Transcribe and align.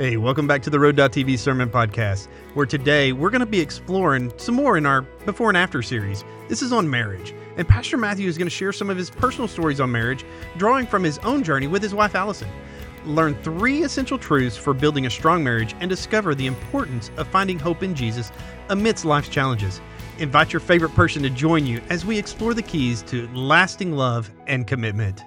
Hey, 0.00 0.16
welcome 0.16 0.46
back 0.46 0.62
to 0.62 0.70
the 0.70 0.80
Road.tv 0.80 1.38
Sermon 1.38 1.68
Podcast, 1.68 2.28
where 2.54 2.64
today 2.64 3.12
we're 3.12 3.28
going 3.28 3.40
to 3.40 3.44
be 3.44 3.60
exploring 3.60 4.32
some 4.38 4.54
more 4.54 4.78
in 4.78 4.86
our 4.86 5.02
Before 5.02 5.50
and 5.50 5.58
After 5.58 5.82
series. 5.82 6.24
This 6.48 6.62
is 6.62 6.72
on 6.72 6.88
marriage, 6.88 7.34
and 7.58 7.68
Pastor 7.68 7.98
Matthew 7.98 8.26
is 8.26 8.38
going 8.38 8.46
to 8.46 8.50
share 8.50 8.72
some 8.72 8.88
of 8.88 8.96
his 8.96 9.10
personal 9.10 9.46
stories 9.46 9.78
on 9.78 9.92
marriage, 9.92 10.24
drawing 10.56 10.86
from 10.86 11.04
his 11.04 11.18
own 11.18 11.44
journey 11.44 11.66
with 11.66 11.82
his 11.82 11.94
wife 11.94 12.14
Alyson. 12.14 12.48
Learn 13.04 13.34
three 13.42 13.82
essential 13.82 14.16
truths 14.16 14.56
for 14.56 14.72
building 14.72 15.04
a 15.04 15.10
strong 15.10 15.44
marriage 15.44 15.74
and 15.80 15.90
discover 15.90 16.34
the 16.34 16.46
importance 16.46 17.10
of 17.18 17.28
finding 17.28 17.58
hope 17.58 17.82
in 17.82 17.94
Jesus 17.94 18.32
amidst 18.70 19.04
life's 19.04 19.28
challenges. 19.28 19.82
Invite 20.18 20.50
your 20.50 20.60
favorite 20.60 20.94
person 20.94 21.22
to 21.24 21.28
join 21.28 21.66
you 21.66 21.78
as 21.90 22.06
we 22.06 22.18
explore 22.18 22.54
the 22.54 22.62
keys 22.62 23.02
to 23.02 23.28
lasting 23.34 23.92
love 23.92 24.30
and 24.46 24.66
commitment. 24.66 25.24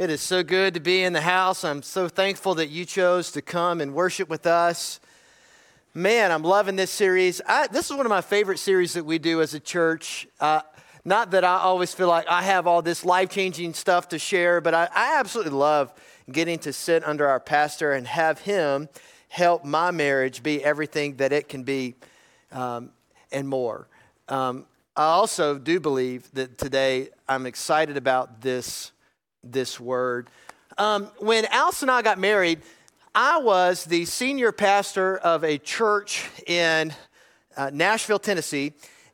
It 0.00 0.08
is 0.08 0.22
so 0.22 0.42
good 0.42 0.72
to 0.72 0.80
be 0.80 1.02
in 1.02 1.12
the 1.12 1.20
house. 1.20 1.62
I'm 1.62 1.82
so 1.82 2.08
thankful 2.08 2.54
that 2.54 2.70
you 2.70 2.86
chose 2.86 3.32
to 3.32 3.42
come 3.42 3.82
and 3.82 3.92
worship 3.92 4.30
with 4.30 4.46
us. 4.46 4.98
Man, 5.92 6.32
I'm 6.32 6.42
loving 6.42 6.74
this 6.74 6.90
series. 6.90 7.42
I, 7.46 7.66
this 7.66 7.90
is 7.90 7.96
one 7.98 8.06
of 8.06 8.10
my 8.10 8.22
favorite 8.22 8.56
series 8.56 8.94
that 8.94 9.04
we 9.04 9.18
do 9.18 9.42
as 9.42 9.52
a 9.52 9.60
church. 9.60 10.26
Uh, 10.40 10.62
not 11.04 11.32
that 11.32 11.44
I 11.44 11.58
always 11.58 11.92
feel 11.92 12.08
like 12.08 12.26
I 12.28 12.40
have 12.40 12.66
all 12.66 12.80
this 12.80 13.04
life 13.04 13.28
changing 13.28 13.74
stuff 13.74 14.08
to 14.08 14.18
share, 14.18 14.62
but 14.62 14.72
I, 14.72 14.88
I 14.94 15.20
absolutely 15.20 15.52
love 15.52 15.92
getting 16.32 16.58
to 16.60 16.72
sit 16.72 17.04
under 17.04 17.28
our 17.28 17.38
pastor 17.38 17.92
and 17.92 18.06
have 18.06 18.38
him 18.38 18.88
help 19.28 19.66
my 19.66 19.90
marriage 19.90 20.42
be 20.42 20.64
everything 20.64 21.16
that 21.16 21.30
it 21.30 21.46
can 21.46 21.62
be 21.62 21.94
um, 22.52 22.88
and 23.30 23.46
more. 23.46 23.86
Um, 24.30 24.64
I 24.96 25.08
also 25.08 25.58
do 25.58 25.78
believe 25.78 26.32
that 26.32 26.56
today 26.56 27.10
I'm 27.28 27.44
excited 27.44 27.98
about 27.98 28.40
this 28.40 28.92
this 29.42 29.80
word. 29.80 30.28
Um, 30.78 31.10
when 31.18 31.46
Alice 31.46 31.82
and 31.82 31.90
I 31.90 32.02
got 32.02 32.18
married, 32.18 32.60
I 33.14 33.38
was 33.38 33.84
the 33.84 34.04
senior 34.04 34.52
pastor 34.52 35.18
of 35.18 35.44
a 35.44 35.58
church 35.58 36.28
in 36.46 36.94
uh, 37.56 37.70
Nashville, 37.72 38.18
Tennessee, 38.18 38.72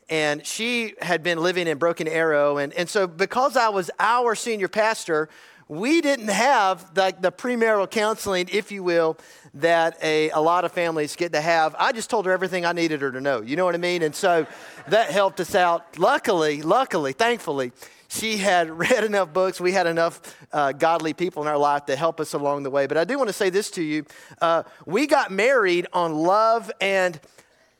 and 0.08 0.46
she 0.46 0.94
had 1.00 1.22
been 1.22 1.38
living 1.38 1.66
in 1.66 1.78
Broken 1.78 2.06
Arrow. 2.06 2.58
And, 2.58 2.72
and 2.74 2.88
so, 2.88 3.06
because 3.06 3.56
I 3.56 3.70
was 3.70 3.90
our 3.98 4.34
senior 4.34 4.68
pastor, 4.68 5.28
we 5.68 6.00
didn't 6.00 6.28
have 6.28 6.94
the, 6.94 7.14
the 7.18 7.32
premarital 7.32 7.90
counseling, 7.90 8.48
if 8.52 8.70
you 8.70 8.84
will, 8.84 9.16
that 9.54 9.98
a, 10.02 10.30
a 10.30 10.40
lot 10.40 10.64
of 10.64 10.70
families 10.70 11.16
get 11.16 11.32
to 11.32 11.40
have. 11.40 11.74
I 11.78 11.90
just 11.92 12.08
told 12.08 12.26
her 12.26 12.32
everything 12.32 12.64
I 12.64 12.72
needed 12.72 13.00
her 13.00 13.10
to 13.10 13.20
know. 13.20 13.40
You 13.40 13.56
know 13.56 13.64
what 13.64 13.74
I 13.74 13.78
mean? 13.78 14.02
And 14.02 14.14
so 14.14 14.46
that 14.88 15.10
helped 15.10 15.40
us 15.40 15.54
out. 15.54 15.98
Luckily, 15.98 16.62
luckily, 16.62 17.12
thankfully, 17.12 17.72
she 18.08 18.36
had 18.36 18.70
read 18.78 19.04
enough 19.04 19.32
books. 19.32 19.60
We 19.60 19.72
had 19.72 19.86
enough 19.86 20.20
uh, 20.52 20.72
godly 20.72 21.12
people 21.12 21.42
in 21.42 21.48
our 21.48 21.58
life 21.58 21.86
to 21.86 21.96
help 21.96 22.20
us 22.20 22.34
along 22.34 22.62
the 22.62 22.70
way. 22.70 22.86
But 22.86 22.96
I 22.96 23.04
do 23.04 23.16
want 23.18 23.28
to 23.28 23.34
say 23.34 23.50
this 23.50 23.70
to 23.72 23.82
you 23.82 24.04
uh, 24.40 24.62
we 24.84 25.06
got 25.06 25.30
married 25.30 25.86
on 25.92 26.14
love 26.14 26.70
and 26.80 27.18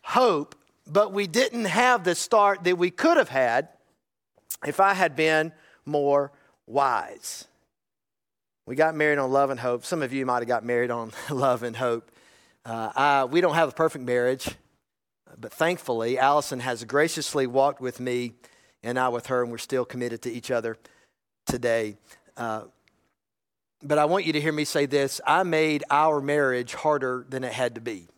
hope, 0.03 0.55
but 0.87 1.13
we 1.13 1.27
didn't 1.27 1.67
have 1.67 2.05
the 2.05 2.15
start 2.15 2.65
that 2.65 2.77
we 2.77 2.91
could 2.91 3.17
have 3.17 3.29
had 3.29 3.69
if 4.67 4.81
I 4.81 4.95
had 4.95 5.17
been 5.17 5.53
more 5.85 6.33
wise. 6.67 7.47
We 8.67 8.75
got 8.75 8.97
married 8.97 9.19
on 9.19 9.31
love 9.31 9.51
and 9.51 9.61
hope. 9.61 9.85
Some 9.85 10.03
of 10.03 10.13
you 10.13 10.27
might 10.27 10.39
have 10.39 10.49
got 10.49 10.65
married 10.65 10.91
on 10.91 11.13
love 11.31 11.63
and 11.63 11.77
hope. 11.77 12.11
Uh, 12.65 12.91
I, 12.97 13.25
we 13.25 13.41
don't 13.41 13.55
have 13.55 13.69
a 13.69 13.73
perfect 13.73 14.05
marriage, 14.05 14.49
but 15.39 15.53
thankfully, 15.53 16.17
Alyson 16.19 16.61
has 16.61 16.83
graciously 16.83 17.47
walked 17.47 17.81
with 17.81 18.01
me 18.01 18.33
and 18.83 18.99
I 18.99 19.09
with 19.09 19.27
her, 19.27 19.43
and 19.43 19.51
we're 19.51 19.59
still 19.59 19.85
committed 19.85 20.23
to 20.23 20.31
each 20.31 20.51
other 20.51 20.77
today. 21.47 21.97
Uh, 22.37 22.65
but 23.83 23.99
I 23.99 24.05
want 24.05 24.25
you 24.25 24.33
to 24.33 24.41
hear 24.41 24.53
me 24.53 24.65
say 24.65 24.87
this 24.87 25.21
I 25.27 25.43
made 25.43 25.85
our 25.91 26.21
marriage 26.21 26.75
harder 26.75 27.27
than 27.29 27.45
it 27.45 27.53
had 27.53 27.75
to 27.77 27.81
be. 27.81 28.09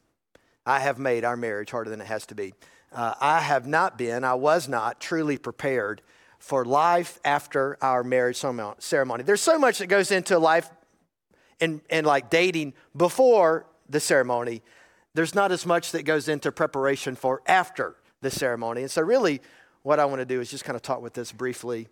I 0.64 0.80
have 0.80 0.98
made 0.98 1.24
our 1.24 1.36
marriage 1.36 1.70
harder 1.70 1.90
than 1.90 2.00
it 2.00 2.06
has 2.06 2.26
to 2.26 2.34
be. 2.34 2.54
Uh, 2.92 3.14
I 3.20 3.40
have 3.40 3.66
not 3.66 3.98
been, 3.98 4.24
I 4.24 4.34
was 4.34 4.68
not 4.68 5.00
truly 5.00 5.36
prepared 5.36 6.02
for 6.38 6.64
life 6.64 7.18
after 7.24 7.76
our 7.82 8.04
marriage 8.04 8.36
ceremony. 8.36 9.22
There's 9.24 9.40
so 9.40 9.58
much 9.58 9.78
that 9.78 9.88
goes 9.88 10.10
into 10.10 10.38
life 10.38 10.70
and, 11.60 11.80
and 11.90 12.06
like 12.06 12.30
dating 12.30 12.74
before 12.96 13.66
the 13.88 14.00
ceremony. 14.00 14.62
There's 15.14 15.34
not 15.34 15.52
as 15.52 15.66
much 15.66 15.92
that 15.92 16.04
goes 16.04 16.28
into 16.28 16.52
preparation 16.52 17.16
for 17.16 17.42
after 17.46 17.96
the 18.20 18.30
ceremony. 18.30 18.82
And 18.82 18.90
so, 18.90 19.02
really, 19.02 19.40
what 19.88 19.98
I 19.98 20.04
want 20.04 20.20
to 20.20 20.26
do 20.26 20.38
is 20.42 20.50
just 20.50 20.64
kind 20.64 20.76
of 20.76 20.82
talk 20.82 21.00
with 21.00 21.14
this 21.14 21.32
briefly 21.32 21.88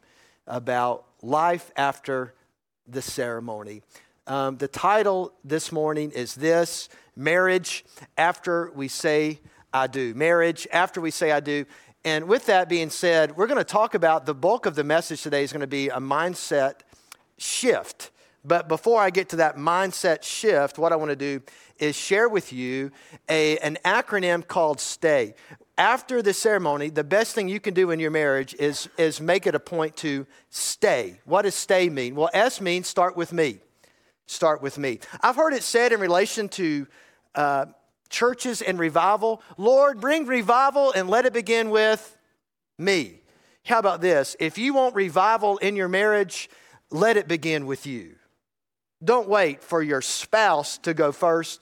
about 0.46 1.06
life 1.22 1.70
after 1.76 2.34
the 2.86 3.00
ceremony. 3.00 3.80
Um, 4.26 4.58
the 4.58 4.68
title 4.68 5.32
this 5.42 5.72
morning 5.72 6.10
is 6.10 6.34
this 6.34 6.90
Marriage 7.16 7.86
After 8.18 8.70
We 8.74 8.88
Say 8.88 9.40
I 9.72 9.86
Do. 9.86 10.12
Marriage 10.12 10.68
After 10.70 11.00
We 11.00 11.10
Say 11.10 11.32
I 11.32 11.40
Do. 11.40 11.64
And 12.04 12.28
with 12.28 12.44
that 12.44 12.68
being 12.68 12.90
said, 12.90 13.34
we're 13.34 13.46
going 13.46 13.56
to 13.56 13.64
talk 13.64 13.94
about 13.94 14.26
the 14.26 14.34
bulk 14.34 14.66
of 14.66 14.74
the 14.74 14.84
message 14.84 15.22
today 15.22 15.42
is 15.42 15.50
going 15.50 15.62
to 15.62 15.66
be 15.66 15.88
a 15.88 15.98
mindset 15.98 16.80
shift. 17.38 18.10
But 18.44 18.68
before 18.68 19.00
I 19.00 19.08
get 19.08 19.30
to 19.30 19.36
that 19.36 19.56
mindset 19.56 20.22
shift, 20.22 20.76
what 20.76 20.92
I 20.92 20.96
want 20.96 21.12
to 21.12 21.16
do 21.16 21.40
is 21.78 21.96
share 21.96 22.28
with 22.28 22.52
you 22.52 22.92
a, 23.26 23.56
an 23.58 23.78
acronym 23.86 24.46
called 24.46 24.80
STAY 24.80 25.34
after 25.78 26.22
the 26.22 26.32
ceremony, 26.32 26.88
the 26.88 27.04
best 27.04 27.34
thing 27.34 27.48
you 27.48 27.60
can 27.60 27.74
do 27.74 27.90
in 27.90 28.00
your 28.00 28.10
marriage 28.10 28.54
is, 28.54 28.88
is 28.96 29.20
make 29.20 29.46
it 29.46 29.54
a 29.54 29.60
point 29.60 29.96
to 29.96 30.26
stay. 30.48 31.20
What 31.24 31.42
does 31.42 31.54
stay 31.54 31.88
mean? 31.88 32.14
Well, 32.14 32.30
S 32.32 32.60
means 32.60 32.86
start 32.86 33.16
with 33.16 33.32
me. 33.32 33.58
Start 34.26 34.62
with 34.62 34.78
me. 34.78 35.00
I've 35.20 35.36
heard 35.36 35.52
it 35.52 35.62
said 35.62 35.92
in 35.92 36.00
relation 36.00 36.48
to 36.50 36.86
uh, 37.34 37.66
churches 38.08 38.62
and 38.62 38.78
revival 38.78 39.42
Lord, 39.56 40.00
bring 40.00 40.26
revival 40.26 40.92
and 40.92 41.08
let 41.08 41.26
it 41.26 41.32
begin 41.32 41.70
with 41.70 42.16
me. 42.78 43.20
How 43.64 43.78
about 43.78 44.00
this? 44.00 44.36
If 44.40 44.58
you 44.58 44.74
want 44.74 44.94
revival 44.94 45.58
in 45.58 45.76
your 45.76 45.88
marriage, 45.88 46.48
let 46.90 47.16
it 47.16 47.28
begin 47.28 47.66
with 47.66 47.86
you. 47.86 48.14
Don't 49.04 49.28
wait 49.28 49.62
for 49.62 49.82
your 49.82 50.00
spouse 50.00 50.78
to 50.78 50.94
go 50.94 51.12
first. 51.12 51.60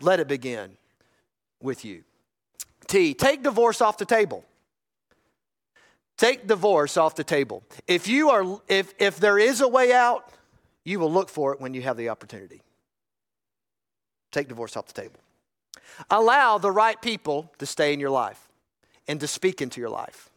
Let 0.00 0.20
it 0.20 0.28
begin 0.28 0.76
with 1.60 1.84
you. 1.84 2.04
T, 2.90 3.14
take 3.14 3.44
divorce 3.44 3.80
off 3.80 3.98
the 3.98 4.04
table. 4.04 4.44
Take 6.18 6.48
divorce 6.48 6.96
off 6.96 7.14
the 7.14 7.22
table. 7.22 7.62
If 7.86 8.08
you 8.08 8.30
are 8.30 8.60
if 8.68 8.92
if 8.98 9.20
there 9.20 9.38
is 9.38 9.60
a 9.60 9.68
way 9.68 9.92
out, 9.92 10.28
you 10.84 10.98
will 10.98 11.10
look 11.10 11.28
for 11.28 11.54
it 11.54 11.60
when 11.60 11.72
you 11.72 11.82
have 11.82 11.96
the 11.96 12.08
opportunity. 12.08 12.62
Take 14.32 14.48
divorce 14.48 14.76
off 14.76 14.86
the 14.86 15.00
table. 15.00 15.20
Allow 16.10 16.58
the 16.58 16.72
right 16.72 17.00
people 17.00 17.52
to 17.58 17.64
stay 17.64 17.92
in 17.94 18.00
your 18.00 18.10
life 18.10 18.48
and 19.06 19.20
to 19.20 19.28
speak 19.28 19.62
into 19.62 19.80
your 19.80 19.90
life. 19.90 20.28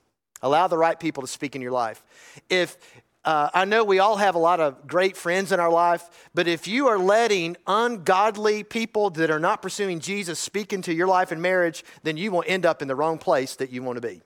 Allow 0.44 0.68
the 0.68 0.78
right 0.78 1.00
people 1.00 1.22
to 1.22 1.28
speak 1.28 1.56
in 1.56 1.62
your 1.62 1.72
life. 1.72 2.04
If 2.50 2.78
uh, 3.26 3.50
I 3.54 3.66
know 3.66 3.84
we 3.84 4.00
all 4.00 4.18
have 4.18 4.36
a 4.36 4.40
lot 4.40 4.60
of 4.60 4.86
great 4.86 5.16
friends 5.16 5.52
in 5.52 5.60
our 5.60 5.70
life, 5.70 6.10
but 6.34 6.48
if 6.48 6.68
you 6.68 6.88
are 6.88 7.00
letting 7.00 7.56
ungodly 7.66 8.64
people 8.64 9.10
that 9.12 9.32
are 9.32 9.40
not 9.40 9.62
pursuing 9.62 10.00
Jesus 10.00 10.40
speak 10.40 10.74
into 10.74 10.94
your 10.94 11.08
life 11.08 11.32
and 11.32 11.42
marriage, 11.42 11.86
then 12.04 12.18
you 12.18 12.32
will 12.32 12.44
end 12.46 12.66
up 12.66 12.82
in 12.82 12.88
the 12.88 12.96
wrong 12.96 13.18
place 13.18 13.56
that 13.56 13.70
you 13.70 13.82
want 13.82 13.98
to 13.98 14.08
be. 14.08 14.22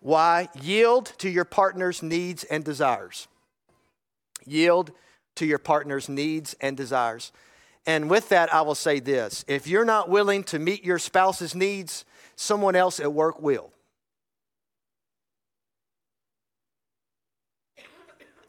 Why? 0.00 0.48
Yield 0.62 1.12
to 1.18 1.28
your 1.28 1.44
partner's 1.44 2.02
needs 2.02 2.44
and 2.44 2.64
desires. 2.64 3.28
Yield 4.46 4.92
to 5.36 5.44
your 5.44 5.58
partner's 5.58 6.08
needs 6.08 6.56
and 6.62 6.76
desires. 6.76 7.30
And 7.86 8.08
with 8.08 8.30
that, 8.30 8.52
I 8.54 8.62
will 8.62 8.74
say 8.74 9.00
this 9.00 9.44
if 9.46 9.66
you're 9.66 9.84
not 9.84 10.08
willing 10.08 10.44
to 10.44 10.58
meet 10.58 10.82
your 10.82 10.98
spouse's 10.98 11.54
needs, 11.54 12.06
someone 12.36 12.74
else 12.74 13.00
at 13.00 13.12
work 13.12 13.42
will. 13.42 13.70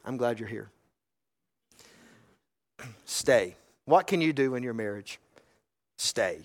I'm 0.04 0.16
glad 0.16 0.40
you're 0.40 0.48
here. 0.48 0.70
Stay. 3.04 3.56
What 3.84 4.06
can 4.06 4.20
you 4.20 4.32
do 4.32 4.54
in 4.54 4.62
your 4.62 4.74
marriage? 4.74 5.18
Stay. 5.96 6.40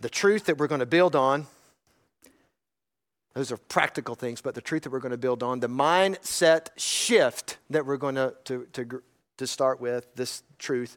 The 0.00 0.08
truth 0.08 0.46
that 0.46 0.58
we're 0.58 0.66
going 0.66 0.80
to 0.80 0.86
build 0.86 1.14
on, 1.14 1.46
those 3.34 3.52
are 3.52 3.56
practical 3.56 4.14
things, 4.14 4.40
but 4.40 4.54
the 4.54 4.60
truth 4.60 4.82
that 4.82 4.90
we're 4.90 5.00
going 5.00 5.10
to 5.12 5.18
build 5.18 5.42
on, 5.42 5.60
the 5.60 5.68
mindset 5.68 6.68
shift 6.76 7.58
that 7.68 7.86
we're 7.86 7.96
going 7.96 8.14
to, 8.14 8.34
to, 8.44 8.66
to, 8.72 9.02
to 9.36 9.46
start 9.46 9.80
with, 9.80 10.14
this 10.14 10.42
truth, 10.58 10.96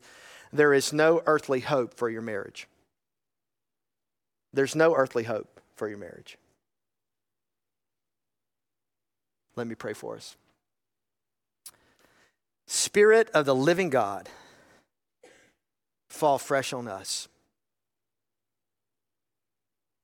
there 0.51 0.73
is 0.73 0.93
no 0.93 1.21
earthly 1.25 1.59
hope 1.59 1.95
for 1.95 2.09
your 2.09 2.21
marriage. 2.21 2.67
There's 4.53 4.75
no 4.75 4.95
earthly 4.95 5.23
hope 5.23 5.59
for 5.75 5.89
your 5.89 5.97
marriage. 5.97 6.37
Let 9.55 9.67
me 9.67 9.75
pray 9.75 9.93
for 9.93 10.15
us. 10.15 10.35
Spirit 12.67 13.29
of 13.33 13.45
the 13.45 13.55
living 13.55 13.89
God, 13.89 14.29
fall 16.09 16.37
fresh 16.37 16.73
on 16.73 16.87
us. 16.87 17.27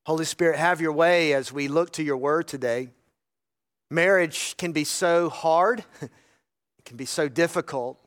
Holy 0.06 0.26
Spirit, 0.26 0.58
have 0.58 0.82
your 0.82 0.92
way 0.92 1.34
as 1.34 1.52
we 1.52 1.68
look 1.68 1.92
to 1.94 2.04
your 2.04 2.18
word 2.18 2.48
today. 2.48 2.90
Marriage 3.92 4.58
can 4.58 4.72
be 4.72 4.84
so 4.84 5.30
hard, 5.30 5.84
it 6.02 6.86
can 6.86 6.98
be 6.98 7.06
so 7.06 7.30
difficult, 7.30 8.00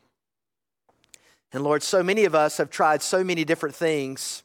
And 1.52 1.62
Lord, 1.62 1.82
so 1.82 2.02
many 2.02 2.24
of 2.24 2.34
us 2.34 2.56
have 2.56 2.70
tried 2.70 3.02
so 3.02 3.22
many 3.22 3.44
different 3.44 3.74
things 3.74 4.42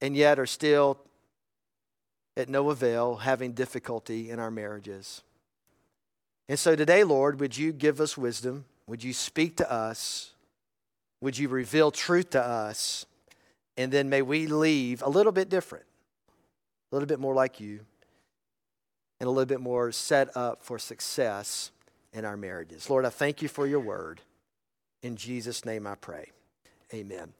and 0.00 0.16
yet 0.16 0.38
are 0.38 0.46
still 0.46 0.98
at 2.36 2.48
no 2.48 2.70
avail, 2.70 3.16
having 3.16 3.52
difficulty 3.52 4.30
in 4.30 4.40
our 4.40 4.50
marriages. 4.50 5.22
And 6.48 6.58
so 6.58 6.76
today, 6.76 7.04
Lord, 7.04 7.40
would 7.40 7.56
you 7.56 7.72
give 7.72 8.00
us 8.00 8.16
wisdom? 8.18 8.64
Would 8.86 9.04
you 9.04 9.12
speak 9.12 9.56
to 9.56 9.72
us? 9.72 10.32
Would 11.20 11.38
you 11.38 11.48
reveal 11.48 11.90
truth 11.90 12.30
to 12.30 12.44
us? 12.44 13.06
And 13.76 13.90
then 13.92 14.08
may 14.08 14.22
we 14.22 14.46
leave 14.46 15.02
a 15.02 15.08
little 15.08 15.32
bit 15.32 15.48
different, 15.48 15.86
a 16.90 16.94
little 16.94 17.06
bit 17.06 17.20
more 17.20 17.34
like 17.34 17.60
you, 17.60 17.80
and 19.20 19.28
a 19.28 19.30
little 19.30 19.46
bit 19.46 19.60
more 19.60 19.92
set 19.92 20.36
up 20.36 20.62
for 20.62 20.78
success 20.78 21.70
in 22.12 22.24
our 22.24 22.36
marriages. 22.36 22.90
Lord, 22.90 23.06
I 23.06 23.10
thank 23.10 23.40
you 23.40 23.48
for 23.48 23.66
your 23.66 23.80
word. 23.80 24.20
In 25.02 25.16
Jesus' 25.16 25.64
name 25.64 25.86
I 25.86 25.94
pray. 25.94 26.30
Amen. 26.92 27.32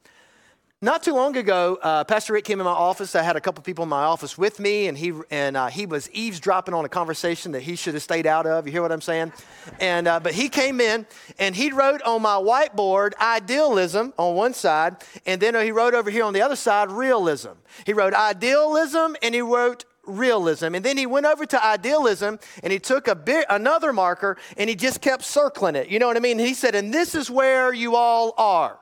Not 0.84 1.04
too 1.04 1.14
long 1.14 1.36
ago, 1.36 1.78
uh, 1.80 2.02
Pastor 2.02 2.32
Rick 2.32 2.44
came 2.44 2.58
in 2.58 2.64
my 2.64 2.72
office. 2.72 3.14
I 3.14 3.22
had 3.22 3.36
a 3.36 3.40
couple 3.40 3.62
people 3.62 3.84
in 3.84 3.88
my 3.88 4.02
office 4.02 4.36
with 4.36 4.58
me, 4.58 4.88
and 4.88 4.98
he 4.98 5.12
and 5.30 5.56
uh, 5.56 5.68
he 5.68 5.86
was 5.86 6.10
eavesdropping 6.10 6.74
on 6.74 6.84
a 6.84 6.88
conversation 6.88 7.52
that 7.52 7.60
he 7.60 7.76
should 7.76 7.94
have 7.94 8.02
stayed 8.02 8.26
out 8.26 8.46
of. 8.46 8.66
You 8.66 8.72
hear 8.72 8.82
what 8.82 8.90
I'm 8.90 9.00
saying? 9.00 9.32
And 9.78 10.08
uh, 10.08 10.18
but 10.18 10.34
he 10.34 10.48
came 10.48 10.80
in 10.80 11.06
and 11.38 11.54
he 11.54 11.70
wrote 11.70 12.02
on 12.02 12.20
my 12.22 12.34
whiteboard 12.34 13.12
idealism 13.20 14.12
on 14.18 14.34
one 14.34 14.54
side, 14.54 14.96
and 15.24 15.40
then 15.40 15.54
he 15.54 15.70
wrote 15.70 15.94
over 15.94 16.10
here 16.10 16.24
on 16.24 16.32
the 16.32 16.42
other 16.42 16.56
side 16.56 16.90
realism. 16.90 17.50
He 17.86 17.92
wrote 17.92 18.12
idealism 18.12 19.14
and 19.22 19.36
he 19.36 19.40
wrote 19.40 19.84
realism. 20.04 20.74
And 20.74 20.84
then 20.84 20.96
he 20.96 21.06
went 21.06 21.26
over 21.26 21.46
to 21.46 21.64
idealism 21.64 22.40
and 22.64 22.72
he 22.72 22.80
took 22.80 23.06
a 23.06 23.14
bit, 23.14 23.46
another 23.48 23.92
marker 23.92 24.36
and 24.56 24.68
he 24.68 24.74
just 24.74 25.00
kept 25.00 25.22
circling 25.22 25.76
it. 25.76 25.90
You 25.90 26.00
know 26.00 26.08
what 26.08 26.16
I 26.16 26.20
mean? 26.20 26.40
He 26.40 26.54
said, 26.54 26.74
and 26.74 26.92
this 26.92 27.14
is 27.14 27.30
where 27.30 27.72
you 27.72 27.94
all 27.94 28.34
are. 28.36 28.80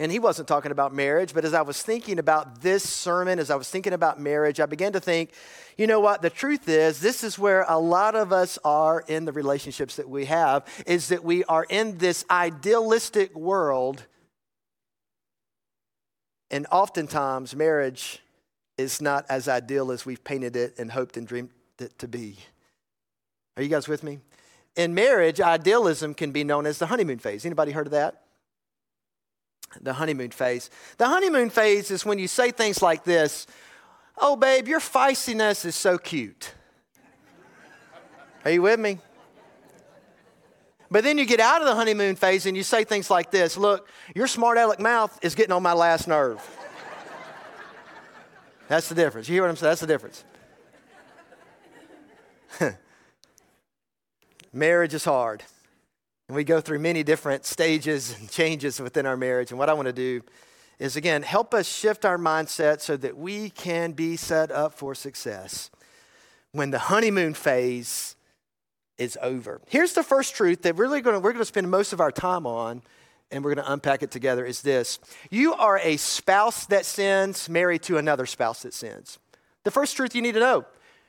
And 0.00 0.12
he 0.12 0.20
wasn't 0.20 0.46
talking 0.46 0.70
about 0.70 0.94
marriage, 0.94 1.34
but 1.34 1.44
as 1.44 1.52
I 1.52 1.62
was 1.62 1.82
thinking 1.82 2.20
about 2.20 2.62
this 2.62 2.88
sermon, 2.88 3.40
as 3.40 3.50
I 3.50 3.56
was 3.56 3.68
thinking 3.68 3.92
about 3.92 4.20
marriage, 4.20 4.60
I 4.60 4.66
began 4.66 4.92
to 4.92 5.00
think, 5.00 5.32
you 5.76 5.88
know 5.88 5.98
what? 5.98 6.22
The 6.22 6.30
truth 6.30 6.68
is, 6.68 7.00
this 7.00 7.24
is 7.24 7.36
where 7.36 7.64
a 7.68 7.78
lot 7.78 8.14
of 8.14 8.32
us 8.32 8.60
are 8.64 9.04
in 9.08 9.24
the 9.24 9.32
relationships 9.32 9.96
that 9.96 10.08
we 10.08 10.26
have, 10.26 10.64
is 10.86 11.08
that 11.08 11.24
we 11.24 11.42
are 11.44 11.66
in 11.68 11.98
this 11.98 12.24
idealistic 12.30 13.34
world. 13.36 14.06
And 16.48 16.68
oftentimes, 16.70 17.56
marriage 17.56 18.22
is 18.76 19.02
not 19.02 19.26
as 19.28 19.48
ideal 19.48 19.90
as 19.90 20.06
we've 20.06 20.22
painted 20.22 20.54
it 20.54 20.78
and 20.78 20.92
hoped 20.92 21.16
and 21.16 21.26
dreamed 21.26 21.50
it 21.80 21.98
to 21.98 22.06
be. 22.06 22.36
Are 23.56 23.64
you 23.64 23.68
guys 23.68 23.88
with 23.88 24.04
me? 24.04 24.20
In 24.76 24.94
marriage, 24.94 25.40
idealism 25.40 26.14
can 26.14 26.30
be 26.30 26.44
known 26.44 26.66
as 26.66 26.78
the 26.78 26.86
honeymoon 26.86 27.18
phase. 27.18 27.44
Anybody 27.44 27.72
heard 27.72 27.88
of 27.88 27.92
that? 27.92 28.22
The 29.80 29.92
honeymoon 29.92 30.30
phase. 30.30 30.70
The 30.96 31.06
honeymoon 31.06 31.50
phase 31.50 31.90
is 31.90 32.04
when 32.04 32.18
you 32.18 32.28
say 32.28 32.50
things 32.50 32.82
like 32.82 33.04
this 33.04 33.46
Oh, 34.20 34.36
babe, 34.36 34.66
your 34.66 34.80
feistiness 34.80 35.64
is 35.64 35.76
so 35.76 35.96
cute. 35.96 36.52
Are 38.44 38.50
you 38.50 38.62
with 38.62 38.80
me? 38.80 38.98
But 40.90 41.04
then 41.04 41.18
you 41.18 41.26
get 41.26 41.38
out 41.38 41.60
of 41.60 41.68
the 41.68 41.74
honeymoon 41.74 42.16
phase 42.16 42.46
and 42.46 42.56
you 42.56 42.62
say 42.62 42.84
things 42.84 43.10
like 43.10 43.30
this 43.30 43.56
Look, 43.56 43.88
your 44.14 44.26
smart 44.26 44.58
aleck 44.58 44.80
mouth 44.80 45.16
is 45.22 45.34
getting 45.34 45.52
on 45.52 45.62
my 45.62 45.74
last 45.74 46.08
nerve. 46.08 46.42
That's 48.68 48.88
the 48.88 48.94
difference. 48.94 49.28
You 49.28 49.34
hear 49.34 49.42
what 49.42 49.50
I'm 49.50 49.56
saying? 49.56 49.70
That's 49.70 49.80
the 49.80 49.86
difference. 49.86 50.24
Marriage 54.52 54.94
is 54.94 55.04
hard. 55.04 55.42
And 56.28 56.36
we 56.36 56.44
go 56.44 56.60
through 56.60 56.78
many 56.78 57.02
different 57.02 57.46
stages 57.46 58.14
and 58.18 58.30
changes 58.30 58.80
within 58.80 59.06
our 59.06 59.16
marriage. 59.16 59.50
And 59.50 59.58
what 59.58 59.70
I 59.70 59.72
want 59.72 59.86
to 59.86 59.94
do 59.94 60.20
is, 60.78 60.94
again, 60.94 61.22
help 61.22 61.54
us 61.54 61.66
shift 61.66 62.04
our 62.04 62.18
mindset 62.18 62.80
so 62.80 62.96
that 62.98 63.16
we 63.16 63.50
can 63.50 63.92
be 63.92 64.16
set 64.16 64.50
up 64.50 64.74
for 64.74 64.94
success 64.94 65.70
when 66.52 66.70
the 66.70 66.78
honeymoon 66.78 67.34
phase 67.34 68.14
is 68.98 69.18
over. 69.22 69.60
Here's 69.68 69.94
the 69.94 70.02
first 70.02 70.34
truth 70.34 70.62
that 70.62 70.76
really 70.76 71.00
gonna, 71.00 71.18
we're 71.18 71.32
going 71.32 71.40
to 71.40 71.46
spend 71.46 71.70
most 71.70 71.92
of 71.92 72.00
our 72.00 72.12
time 72.12 72.46
on, 72.46 72.82
and 73.30 73.44
we're 73.44 73.54
going 73.54 73.64
to 73.64 73.72
unpack 73.72 74.02
it 74.02 74.10
together 74.10 74.44
is 74.44 74.62
this 74.62 74.98
You 75.30 75.54
are 75.54 75.78
a 75.78 75.96
spouse 75.96 76.66
that 76.66 76.84
sins 76.84 77.48
married 77.48 77.82
to 77.84 77.96
another 77.96 78.26
spouse 78.26 78.62
that 78.62 78.74
sins. 78.74 79.18
The 79.64 79.70
first 79.70 79.96
truth 79.96 80.14
you 80.14 80.22
need 80.22 80.32
to 80.32 80.40
know 80.40 80.66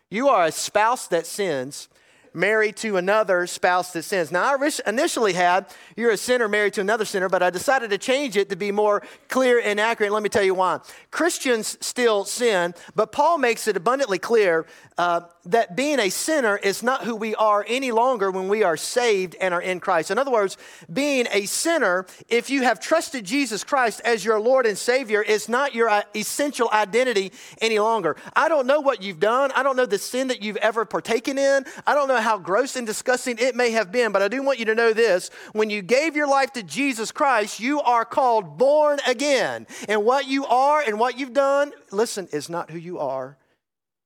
you 0.10 0.30
are 0.30 0.46
a 0.46 0.52
spouse 0.52 1.08
that 1.08 1.26
sins 1.26 1.90
married 2.34 2.76
to 2.78 2.98
another 2.98 3.48
spouse 3.48 3.94
that 3.94 4.04
sins. 4.04 4.32
Now, 4.32 4.56
I 4.56 4.72
initially 4.88 5.34
had 5.34 5.66
you're 5.96 6.12
a 6.12 6.18
sinner 6.18 6.48
married 6.48 6.74
to 6.74 6.82
another 6.82 7.06
sinner, 7.06 7.30
but 7.30 7.44
I 7.44 7.50
decided 7.50 7.90
to 7.90 7.98
change 7.98 8.38
it 8.38 8.50
to 8.50 8.56
be 8.56 8.72
more 8.72 9.02
clear 9.28 9.60
and 9.60 9.80
accurate. 9.80 10.12
Let 10.12 10.24
me 10.24 10.30
tell 10.30 10.44
you 10.44 10.54
why. 10.54 10.80
Christians 11.12 11.78
still 11.82 12.26
sin, 12.26 12.74
but 12.96 13.12
Paul 13.12 13.38
makes 13.38 13.68
it 13.68 13.78
abundantly 13.78 14.20
clear 14.20 14.66
uh, 14.98 15.22
that 15.46 15.76
being 15.76 16.00
a 16.00 16.10
sinner 16.10 16.58
is 16.58 16.84
not 16.84 17.04
who 17.04 17.16
we 17.16 17.34
are 17.36 17.66
any 17.68 17.92
longer 17.92 18.30
when 18.32 18.50
we 18.50 18.64
are 18.64 18.78
saved 18.78 19.36
and 19.40 19.54
are 19.54 19.62
in 19.62 19.80
Christ. 19.80 20.12
In 20.12 20.18
other 20.18 20.32
words, 20.32 20.58
being 20.92 21.26
a 21.32 21.46
sinner, 21.46 22.06
if 22.28 22.50
you 22.50 22.64
have 22.64 22.80
trusted 22.80 23.24
Jesus 23.24 23.64
Christ 23.64 24.02
as 24.04 24.26
your 24.26 24.40
Lord 24.40 24.66
and 24.66 24.78
Savior, 24.78 25.22
is 25.22 25.48
not 25.48 25.74
your 25.74 25.90
uh, 25.90 26.02
essential 26.16 26.70
identity 26.72 27.32
any 27.62 27.80
longer. 27.80 28.16
I 28.36 28.50
don't 28.50 28.68
know 28.68 28.82
what 28.82 29.02
you've 29.02 29.20
done. 29.20 29.52
I 29.56 29.64
don't 29.64 29.76
know 29.76 29.86
the 29.86 29.98
sin 29.98 30.28
that 30.28 30.44
you've 30.44 30.58
ever 30.58 30.86
partaken 30.86 31.38
in. 31.38 31.66
I 31.88 31.94
don't 31.94 32.08
know 32.08 32.19
how 32.22 32.38
gross 32.38 32.76
and 32.76 32.86
disgusting 32.86 33.38
it 33.40 33.56
may 33.56 33.72
have 33.72 33.92
been, 33.92 34.12
but 34.12 34.22
I 34.22 34.28
do 34.28 34.42
want 34.44 34.60
you 34.60 34.66
to 34.66 34.76
know 34.76 34.94
this. 34.94 35.30
When 35.54 35.70
you 35.70 35.82
gave 35.82 36.16
your 36.16 36.28
life 36.28 36.54
to 36.54 36.64
Jesus 36.64 37.12
Christ, 37.12 37.60
you 37.60 37.82
are 37.82 38.06
called 38.06 38.58
born 38.58 39.00
again. 39.08 39.68
And 39.88 40.04
what 40.06 40.28
you 40.28 40.46
are 40.46 40.82
and 40.82 41.00
what 41.00 41.18
you've 41.18 41.34
done, 41.34 41.72
listen, 41.92 42.28
is 42.32 42.50
not 42.50 42.72
who 42.72 42.78
you 42.78 43.00
are 43.00 43.38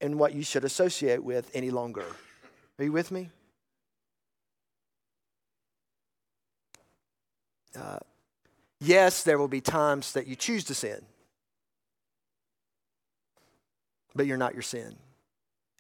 and 0.02 0.20
what 0.20 0.34
you 0.34 0.44
should 0.44 0.64
associate 0.64 1.24
with 1.24 1.50
any 1.54 1.72
longer. 1.72 2.06
Are 2.80 2.84
you 2.84 2.92
with 2.92 3.12
me? 3.12 3.30
Uh, 7.76 8.00
yes, 8.80 9.24
there 9.24 9.38
will 9.38 9.48
be 9.48 9.62
times 9.62 10.14
that 10.14 10.28
you 10.28 10.36
choose 10.36 10.64
to 10.66 10.76
sin, 10.76 11.02
but 14.14 14.26
you're 14.26 14.38
not 14.38 14.54
your 14.54 14.62
sin. 14.62 14.96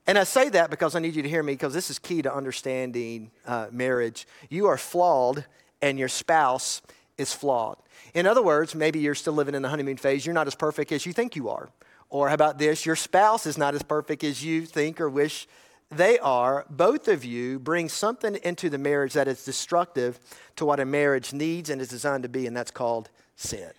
And 0.05 0.17
I 0.17 0.25
say 0.25 0.50
that 0.50 0.69
because 0.69 0.95
I 0.95 1.00
need 1.00 1.15
you 1.15 1.23
to 1.23 1.29
hear 1.29 1.44
me, 1.44 1.53
because 1.53 1.73
this 1.73 1.89
is 1.89 1.97
key 1.97 2.21
to 2.21 2.33
understanding 2.33 3.31
uh, 3.45 3.67
marriage. 3.71 4.27
You 4.50 4.67
are 4.67 4.77
flawed, 4.77 5.45
and 5.81 5.97
your 5.97 6.09
spouse 6.09 6.81
is 7.18 7.33
flawed. 7.33 7.78
In 8.13 8.25
other 8.25 8.42
words, 8.42 8.75
maybe 8.75 8.99
you're 8.99 9.16
still 9.16 9.33
living 9.33 9.56
in 9.56 9.61
the 9.61 9.69
honeymoon 9.69 9.97
phase. 9.97 10.25
You're 10.25 10.33
not 10.33 10.47
as 10.47 10.56
perfect 10.56 10.92
as 10.92 11.06
you 11.06 11.13
think 11.13 11.35
you 11.35 11.49
are. 11.49 11.69
Or 12.09 12.28
how 12.28 12.35
about 12.35 12.57
this? 12.57 12.85
Your 12.85 12.95
spouse 12.95 13.45
is 13.45 13.57
not 13.57 13.75
as 13.75 13.81
perfect 13.81 14.23
as 14.23 14.44
you 14.44 14.66
think 14.66 14.99
or 14.99 15.09
wish 15.09 15.47
they 15.89 16.19
are. 16.19 16.66
Both 16.69 17.07
of 17.07 17.23
you 17.23 17.59
bring 17.59 17.89
something 17.89 18.35
into 18.44 18.69
the 18.69 18.78
marriage 18.78 19.13
that 19.13 19.28
is 19.28 19.45
destructive 19.45 20.19
to 20.57 20.66
what 20.66 20.80
a 20.80 20.85
marriage 20.85 21.33
needs 21.33 21.69
and 21.69 21.81
is 21.81 21.87
designed 21.87 22.23
to 22.23 22.30
be, 22.30 22.45
and 22.45 22.56
that's 22.56 22.71
called 22.71 23.09
sin. 23.35 23.71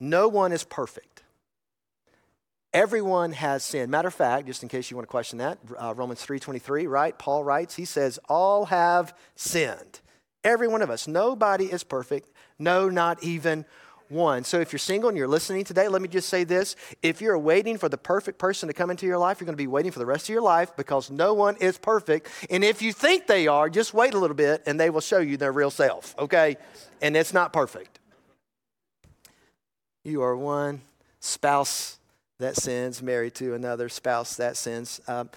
No 0.00 0.26
one 0.26 0.52
is 0.52 0.64
perfect. 0.64 1.22
Everyone 2.72 3.32
has 3.32 3.64
sin. 3.64 3.90
Matter 3.90 4.08
of 4.08 4.14
fact, 4.14 4.46
just 4.46 4.62
in 4.62 4.68
case 4.68 4.90
you 4.90 4.96
want 4.96 5.08
to 5.08 5.10
question 5.10 5.38
that, 5.38 5.58
uh, 5.76 5.92
Romans 5.96 6.22
3:23, 6.22 6.86
right? 6.86 7.18
Paul 7.18 7.42
writes, 7.42 7.74
he 7.74 7.84
says, 7.84 8.18
"All 8.28 8.66
have 8.66 9.12
sinned." 9.34 10.00
Every 10.44 10.68
one 10.68 10.80
of 10.80 10.88
us. 10.88 11.08
Nobody 11.08 11.70
is 11.70 11.82
perfect. 11.82 12.30
No, 12.58 12.88
not 12.88 13.22
even 13.22 13.66
one. 14.08 14.44
So 14.44 14.60
if 14.60 14.72
you're 14.72 14.78
single 14.78 15.08
and 15.08 15.16
you're 15.16 15.28
listening 15.28 15.64
today, 15.64 15.88
let 15.88 16.02
me 16.02 16.08
just 16.08 16.28
say 16.28 16.44
this. 16.44 16.76
If 17.02 17.20
you're 17.20 17.38
waiting 17.38 17.78
for 17.78 17.88
the 17.88 17.98
perfect 17.98 18.38
person 18.38 18.66
to 18.68 18.72
come 18.72 18.90
into 18.90 19.06
your 19.06 19.18
life, 19.18 19.40
you're 19.40 19.46
going 19.46 19.56
to 19.56 19.62
be 19.62 19.66
waiting 19.66 19.92
for 19.92 19.98
the 19.98 20.06
rest 20.06 20.24
of 20.24 20.30
your 20.30 20.42
life 20.42 20.74
because 20.76 21.10
no 21.10 21.34
one 21.34 21.56
is 21.56 21.78
perfect. 21.78 22.28
And 22.50 22.64
if 22.64 22.82
you 22.82 22.92
think 22.92 23.26
they 23.26 23.46
are, 23.46 23.70
just 23.70 23.94
wait 23.94 24.14
a 24.14 24.18
little 24.18 24.36
bit 24.36 24.62
and 24.66 24.80
they 24.80 24.90
will 24.90 25.00
show 25.00 25.18
you 25.18 25.36
their 25.36 25.52
real 25.52 25.70
self, 25.70 26.14
okay? 26.18 26.56
And 27.00 27.16
it's 27.16 27.32
not 27.32 27.52
perfect. 27.52 28.00
You 30.02 30.22
are 30.22 30.36
one 30.36 30.80
spouse 31.20 31.99
that 32.40 32.56
sins, 32.56 33.02
married 33.02 33.34
to 33.36 33.54
another 33.54 33.88
spouse 33.88 34.36
that 34.36 34.56
sins. 34.56 35.00
Um, 35.06 35.30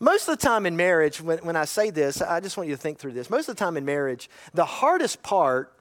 most 0.00 0.28
of 0.28 0.38
the 0.38 0.44
time 0.44 0.66
in 0.66 0.76
marriage, 0.76 1.20
when, 1.22 1.38
when 1.38 1.56
I 1.56 1.64
say 1.64 1.90
this, 1.90 2.20
I 2.20 2.40
just 2.40 2.56
want 2.56 2.68
you 2.68 2.74
to 2.74 2.80
think 2.80 2.98
through 2.98 3.12
this. 3.12 3.30
Most 3.30 3.48
of 3.48 3.56
the 3.56 3.64
time 3.64 3.76
in 3.76 3.84
marriage, 3.84 4.28
the 4.52 4.64
hardest 4.64 5.22
part 5.22 5.72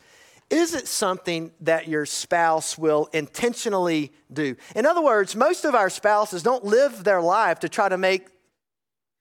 isn't 0.50 0.88
something 0.88 1.52
that 1.62 1.88
your 1.88 2.06
spouse 2.06 2.78
will 2.78 3.10
intentionally 3.14 4.14
do? 4.32 4.56
In 4.76 4.86
other 4.86 5.02
words, 5.02 5.36
most 5.36 5.66
of 5.66 5.74
our 5.74 5.90
spouses 5.90 6.44
don't 6.44 6.64
live 6.64 7.04
their 7.04 7.22
life 7.22 7.60
to 7.62 7.70
try 7.70 7.90
to 7.90 7.98
make 7.98 8.28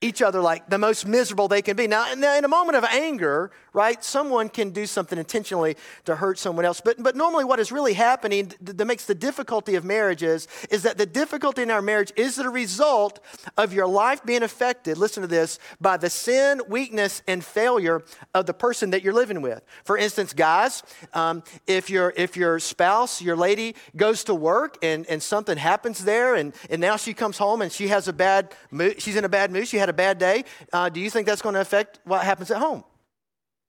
each 0.00 0.20
other 0.20 0.40
like 0.40 0.68
the 0.68 0.78
most 0.78 1.06
miserable 1.06 1.48
they 1.48 1.62
can 1.62 1.76
be. 1.76 1.86
Now, 1.86 2.12
in 2.12 2.44
a 2.44 2.48
moment 2.48 2.76
of 2.76 2.84
anger, 2.84 3.50
right, 3.72 4.02
someone 4.04 4.48
can 4.50 4.70
do 4.70 4.86
something 4.86 5.18
intentionally 5.18 5.76
to 6.04 6.16
hurt 6.16 6.38
someone 6.38 6.64
else. 6.64 6.80
But, 6.80 7.02
but 7.02 7.16
normally, 7.16 7.44
what 7.44 7.58
is 7.58 7.72
really 7.72 7.94
happening 7.94 8.52
that 8.60 8.84
makes 8.84 9.06
the 9.06 9.14
difficulty 9.14 9.74
of 9.76 9.84
marriage 9.84 10.22
is, 10.22 10.46
is 10.70 10.82
that 10.82 10.98
the 10.98 11.06
difficulty 11.06 11.62
in 11.62 11.70
our 11.70 11.80
marriage 11.80 12.12
is 12.16 12.36
the 12.36 12.50
result 12.50 13.20
of 13.56 13.72
your 13.72 13.86
life 13.86 14.24
being 14.24 14.42
affected, 14.42 14.98
listen 14.98 15.22
to 15.22 15.26
this, 15.26 15.58
by 15.80 15.96
the 15.96 16.10
sin, 16.10 16.60
weakness, 16.68 17.22
and 17.26 17.42
failure 17.42 18.02
of 18.34 18.46
the 18.46 18.54
person 18.54 18.90
that 18.90 19.02
you're 19.02 19.14
living 19.14 19.40
with. 19.40 19.62
For 19.84 19.96
instance, 19.96 20.34
guys, 20.34 20.82
um, 21.14 21.42
if, 21.66 21.88
your, 21.88 22.12
if 22.16 22.36
your 22.36 22.58
spouse, 22.58 23.22
your 23.22 23.36
lady, 23.36 23.74
goes 23.96 24.24
to 24.24 24.34
work 24.34 24.76
and, 24.82 25.06
and 25.06 25.22
something 25.22 25.56
happens 25.56 26.04
there, 26.04 26.34
and, 26.34 26.54
and 26.68 26.80
now 26.80 26.96
she 26.96 27.14
comes 27.14 27.38
home 27.38 27.62
and 27.62 27.72
she 27.72 27.88
has 27.88 28.06
a 28.06 28.12
bad 28.12 28.54
mood, 28.70 29.00
she's 29.00 29.16
in 29.16 29.24
a 29.24 29.28
bad 29.28 29.50
mood, 29.50 29.66
she 29.66 29.78
had 29.84 29.90
a 29.90 29.92
bad 29.92 30.18
day, 30.18 30.44
uh, 30.72 30.88
do 30.88 30.98
you 30.98 31.10
think 31.10 31.26
that's 31.26 31.42
going 31.42 31.54
to 31.54 31.60
affect 31.60 32.00
what 32.04 32.24
happens 32.24 32.50
at 32.50 32.56
home? 32.56 32.84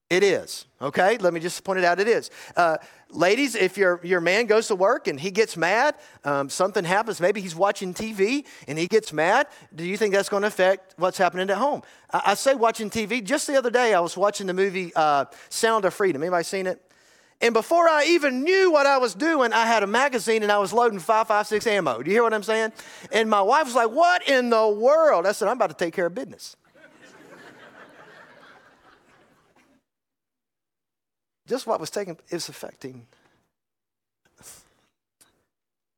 It 0.09 0.23
is, 0.23 0.65
okay? 0.81 1.17
Let 1.17 1.33
me 1.33 1.39
just 1.39 1.63
point 1.63 1.79
it 1.79 1.83
out. 1.83 1.99
It 1.99 2.07
is. 2.07 2.29
Uh, 2.55 2.77
ladies, 3.09 3.55
if 3.55 3.75
your, 3.75 3.99
your 4.03 4.21
man 4.21 4.45
goes 4.45 4.67
to 4.67 4.75
work 4.75 5.07
and 5.07 5.19
he 5.19 5.31
gets 5.31 5.57
mad, 5.57 5.95
um, 6.23 6.47
something 6.47 6.85
happens, 6.85 7.19
maybe 7.19 7.41
he's 7.41 7.55
watching 7.55 7.93
TV 7.93 8.45
and 8.67 8.77
he 8.77 8.87
gets 8.87 9.11
mad, 9.11 9.47
do 9.73 9.83
you 9.83 9.97
think 9.97 10.13
that's 10.13 10.29
going 10.29 10.41
to 10.41 10.47
affect 10.47 10.93
what's 10.97 11.17
happening 11.17 11.49
at 11.49 11.57
home? 11.57 11.81
I, 12.13 12.21
I, 12.27 12.33
say 12.35 12.53
watching 12.53 12.89
TV. 12.89 13.23
Just 13.23 13.47
the 13.47 13.57
other 13.57 13.71
day, 13.71 13.93
I 13.93 13.99
was 13.99 14.15
watching 14.15 14.45
the 14.47 14.53
movie 14.53 14.93
uh, 14.95 15.25
Sound 15.49 15.85
of 15.85 15.93
Freedom. 15.93 16.21
Anybody 16.21 16.43
seen 16.43 16.67
it? 16.67 16.81
And 17.41 17.53
before 17.53 17.87
I 17.87 18.05
even 18.07 18.43
knew 18.43 18.71
what 18.71 18.85
I 18.85 18.97
was 18.97 19.13
doing, 19.13 19.51
I 19.51 19.65
had 19.65 19.83
a 19.83 19.87
magazine 19.87 20.41
and 20.41 20.51
I 20.51 20.57
was 20.57 20.71
loading 20.71 20.99
556 20.99 21.67
ammo. 21.67 22.01
Do 22.01 22.09
you 22.09 22.15
hear 22.15 22.23
what 22.23 22.33
I'm 22.33 22.43
saying? 22.43 22.71
And 23.11 23.29
my 23.29 23.41
wife 23.41 23.65
was 23.65 23.75
like, 23.75 23.91
What 23.91 24.27
in 24.27 24.49
the 24.49 24.67
world? 24.67 25.25
I 25.25 25.33
said, 25.33 25.47
I'm 25.47 25.57
about 25.57 25.69
to 25.69 25.75
take 25.75 25.93
care 25.93 26.05
of 26.05 26.15
business. 26.15 26.55
Just 31.47 31.67
what 31.67 31.79
was 31.79 31.91
taking 31.91 32.17
is 32.29 32.49
affecting. 32.49 33.05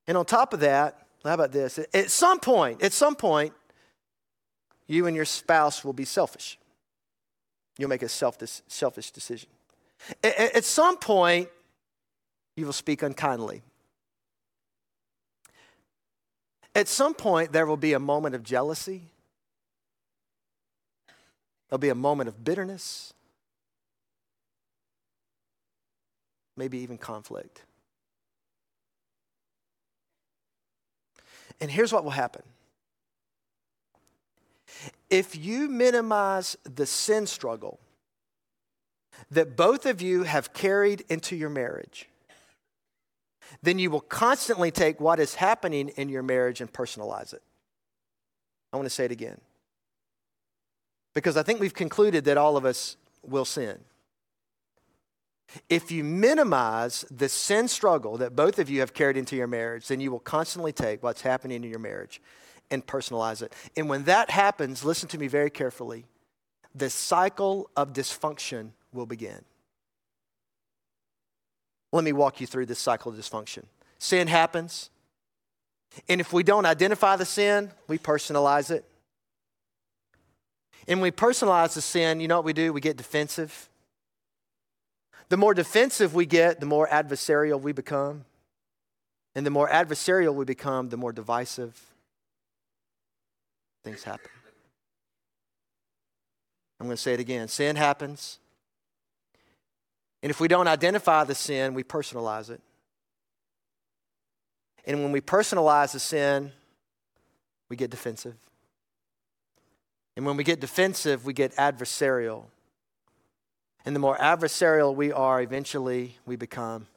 And 0.08 0.18
on 0.18 0.26
top 0.26 0.54
of 0.54 0.60
that, 0.62 1.06
how 1.24 1.34
about 1.34 1.52
this? 1.52 1.80
At 1.94 2.12
some 2.12 2.40
point, 2.40 2.82
at 2.82 2.94
some 2.94 3.16
point, 3.16 3.54
you 4.88 5.06
and 5.06 5.16
your 5.16 5.26
spouse 5.26 5.84
will 5.84 5.94
be 5.94 6.06
selfish. 6.06 6.58
You'll 7.78 7.90
make 7.90 8.02
a 8.02 8.10
selfish 8.10 9.12
decision. 9.12 9.50
At 10.24 10.64
some 10.64 10.98
point, 10.98 11.50
you 12.56 12.66
will 12.66 12.74
speak 12.74 13.02
unkindly. 13.04 13.62
At 16.76 16.88
some 16.88 17.14
point, 17.14 17.52
there 17.52 17.66
will 17.66 17.78
be 17.78 17.94
a 17.94 18.00
moment 18.00 18.36
of 18.36 18.44
jealousy. 18.44 19.04
There'll 21.68 21.80
be 21.80 21.90
a 21.90 21.96
moment 21.96 22.30
of 22.30 22.44
bitterness, 22.44 23.14
maybe 26.56 26.78
even 26.80 26.98
conflict. 26.98 27.64
And 31.60 31.72
here's 31.72 31.92
what 31.92 32.04
will 32.04 32.12
happen 32.12 32.44
if 35.10 35.36
you 35.36 35.68
minimize 35.68 36.58
the 36.64 36.86
sin 36.86 37.26
struggle, 37.26 37.80
that 39.32 39.56
both 39.56 39.86
of 39.86 40.02
you 40.02 40.24
have 40.24 40.54
carried 40.54 41.04
into 41.10 41.36
your 41.36 41.50
marriage, 41.50 42.08
then 43.62 43.80
you 43.80 43.90
will 43.90 44.02
constantly 44.02 44.72
take 44.72 45.00
what 45.00 45.20
is 45.20 45.36
happening 45.36 45.90
in 45.90 46.10
your 46.10 46.24
marriage 46.24 46.62
and 46.62 46.72
personalize 46.72 47.34
it. 47.34 47.42
I 48.72 48.78
want 48.78 48.86
to 48.86 48.94
say 48.94 49.06
it 49.06 49.12
again. 49.12 49.40
Because 51.14 51.38
I 51.38 51.44
think 51.44 51.60
we've 51.60 51.74
concluded 51.74 52.26
that 52.26 52.38
all 52.38 52.58
of 52.58 52.66
us 52.66 52.98
will 53.24 53.46
sin. 53.46 53.80
If 55.70 55.92
you 55.92 56.04
minimize 56.04 57.06
the 57.10 57.30
sin 57.30 57.68
struggle 57.68 58.18
that 58.18 58.36
both 58.36 58.60
of 58.60 58.70
you 58.70 58.82
have 58.82 58.94
carried 58.94 59.18
into 59.18 59.36
your 59.36 59.48
marriage, 59.48 59.88
then 59.88 60.02
you 60.02 60.12
will 60.12 60.20
constantly 60.20 60.74
take 60.74 61.02
what's 61.02 61.22
happening 61.22 61.64
in 61.64 61.70
your 61.70 61.80
marriage 61.80 62.22
and 62.70 62.86
personalize 62.86 63.42
it. 63.42 63.54
And 63.78 63.88
when 63.90 64.04
that 64.04 64.30
happens, 64.30 64.84
listen 64.84 65.08
to 65.10 65.18
me 65.18 65.28
very 65.28 65.50
carefully 65.50 66.06
the 66.76 66.90
cycle 66.90 67.70
of 67.76 67.94
dysfunction 67.94 68.72
will 68.94 69.06
begin. 69.06 69.44
Let 71.92 72.04
me 72.04 72.12
walk 72.12 72.42
you 72.42 72.48
through 72.48 72.66
this 72.66 72.80
cycle 72.80 73.12
of 73.12 73.18
dysfunction. 73.18 73.64
Sin 74.00 74.28
happens, 74.28 74.90
and 76.08 76.22
if 76.22 76.34
we 76.34 76.44
don't 76.44 76.66
identify 76.66 77.16
the 77.16 77.26
sin, 77.26 77.72
we 77.88 77.98
personalize 77.98 78.70
it. 78.70 78.86
And 80.88 81.00
when 81.00 81.04
we 81.04 81.12
personalize 81.12 81.74
the 81.74 81.82
sin, 81.82 82.20
you 82.20 82.28
know 82.28 82.38
what 82.38 82.46
we 82.46 82.54
do? 82.54 82.72
We 82.72 82.82
get 82.82 82.98
defensive. 82.98 83.70
The 85.30 85.38
more 85.38 85.54
defensive 85.54 86.14
we 86.14 86.26
get, 86.26 86.60
the 86.60 86.66
more 86.66 86.88
adversarial 86.88 87.60
we 87.60 87.74
become. 87.74 88.26
And 89.36 89.46
the 89.46 89.52
more 89.52 89.70
adversarial 89.70 90.34
we 90.34 90.46
become, 90.46 90.90
the 90.90 90.98
more 90.98 91.12
divisive 91.12 91.80
things 93.84 94.04
happen. 94.04 94.32
I'm 96.80 96.88
going 96.88 96.96
to 96.96 97.02
say 97.02 97.14
it 97.14 97.20
again. 97.20 97.48
Sin 97.48 97.76
happens. 97.76 98.40
And 100.24 100.30
if 100.30 100.40
we 100.40 100.48
don't 100.48 100.68
identify 100.68 101.24
the 101.24 101.36
sin, 101.36 101.74
we 101.74 101.84
personalize 101.84 102.50
it. 102.50 102.62
And 104.86 105.04
when 105.04 105.12
we 105.12 105.22
personalize 105.22 105.92
the 105.92 106.00
sin, 106.00 106.52
we 107.70 107.76
get 107.76 107.90
defensive. 107.90 108.36
And 110.16 110.26
when 110.26 110.38
we 110.38 110.44
get 110.44 110.60
defensive, 110.60 111.26
we 111.26 111.34
get 111.34 111.56
adversarial. 111.56 112.46
And 113.86 113.96
the 113.96 114.00
more 114.00 114.18
adversarial 114.18 114.96
we 114.96 115.12
are, 115.12 115.42
eventually 115.42 116.18
we 116.26 116.36
become 116.36 116.88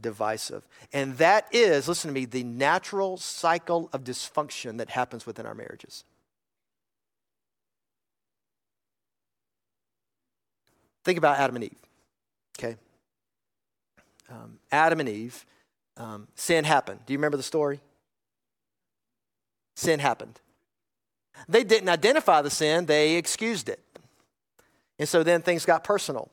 divisive. 0.00 0.66
And 0.92 1.16
that 1.18 1.46
is, 1.52 1.88
listen 1.88 2.08
to 2.08 2.14
me, 2.14 2.26
the 2.26 2.44
natural 2.44 3.16
cycle 3.16 3.88
of 3.92 4.04
dysfunction 4.04 4.78
that 4.78 4.90
happens 4.90 5.24
within 5.24 5.46
our 5.46 5.54
marriages. 5.54 6.04
Think 11.04 11.18
about 11.18 11.38
Adam 11.38 11.56
and 11.56 11.64
Eve. 11.64 11.85
Okay? 12.58 12.76
Um, 14.28 14.58
Adam 14.72 15.00
and 15.00 15.08
Eve, 15.08 15.44
um, 15.96 16.28
sin 16.34 16.64
happened. 16.64 17.00
Do 17.06 17.12
you 17.12 17.18
remember 17.18 17.36
the 17.36 17.42
story? 17.42 17.80
Sin 19.76 20.00
happened. 20.00 20.40
They 21.48 21.64
didn't 21.64 21.88
identify 21.88 22.42
the 22.42 22.50
sin, 22.50 22.86
they 22.86 23.16
excused 23.16 23.68
it. 23.68 23.80
And 24.98 25.08
so 25.08 25.22
then 25.22 25.42
things 25.42 25.66
got 25.66 25.84
personal. 25.84 26.30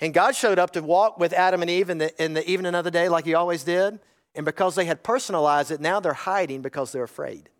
And 0.00 0.14
God 0.14 0.34
showed 0.34 0.58
up 0.58 0.70
to 0.72 0.82
walk 0.82 1.18
with 1.18 1.34
Adam 1.34 1.60
and 1.60 1.70
Eve 1.70 1.90
in 1.90 1.98
the, 1.98 2.22
in 2.22 2.32
the 2.32 2.48
evening 2.48 2.74
of 2.74 2.84
the 2.84 2.90
day 2.90 3.10
like 3.10 3.26
he 3.26 3.34
always 3.34 3.64
did. 3.64 4.00
And 4.34 4.46
because 4.46 4.74
they 4.74 4.86
had 4.86 5.02
personalized 5.02 5.70
it, 5.70 5.80
now 5.80 6.00
they're 6.00 6.14
hiding 6.14 6.62
because 6.62 6.92
they're 6.92 7.04
afraid. 7.04 7.50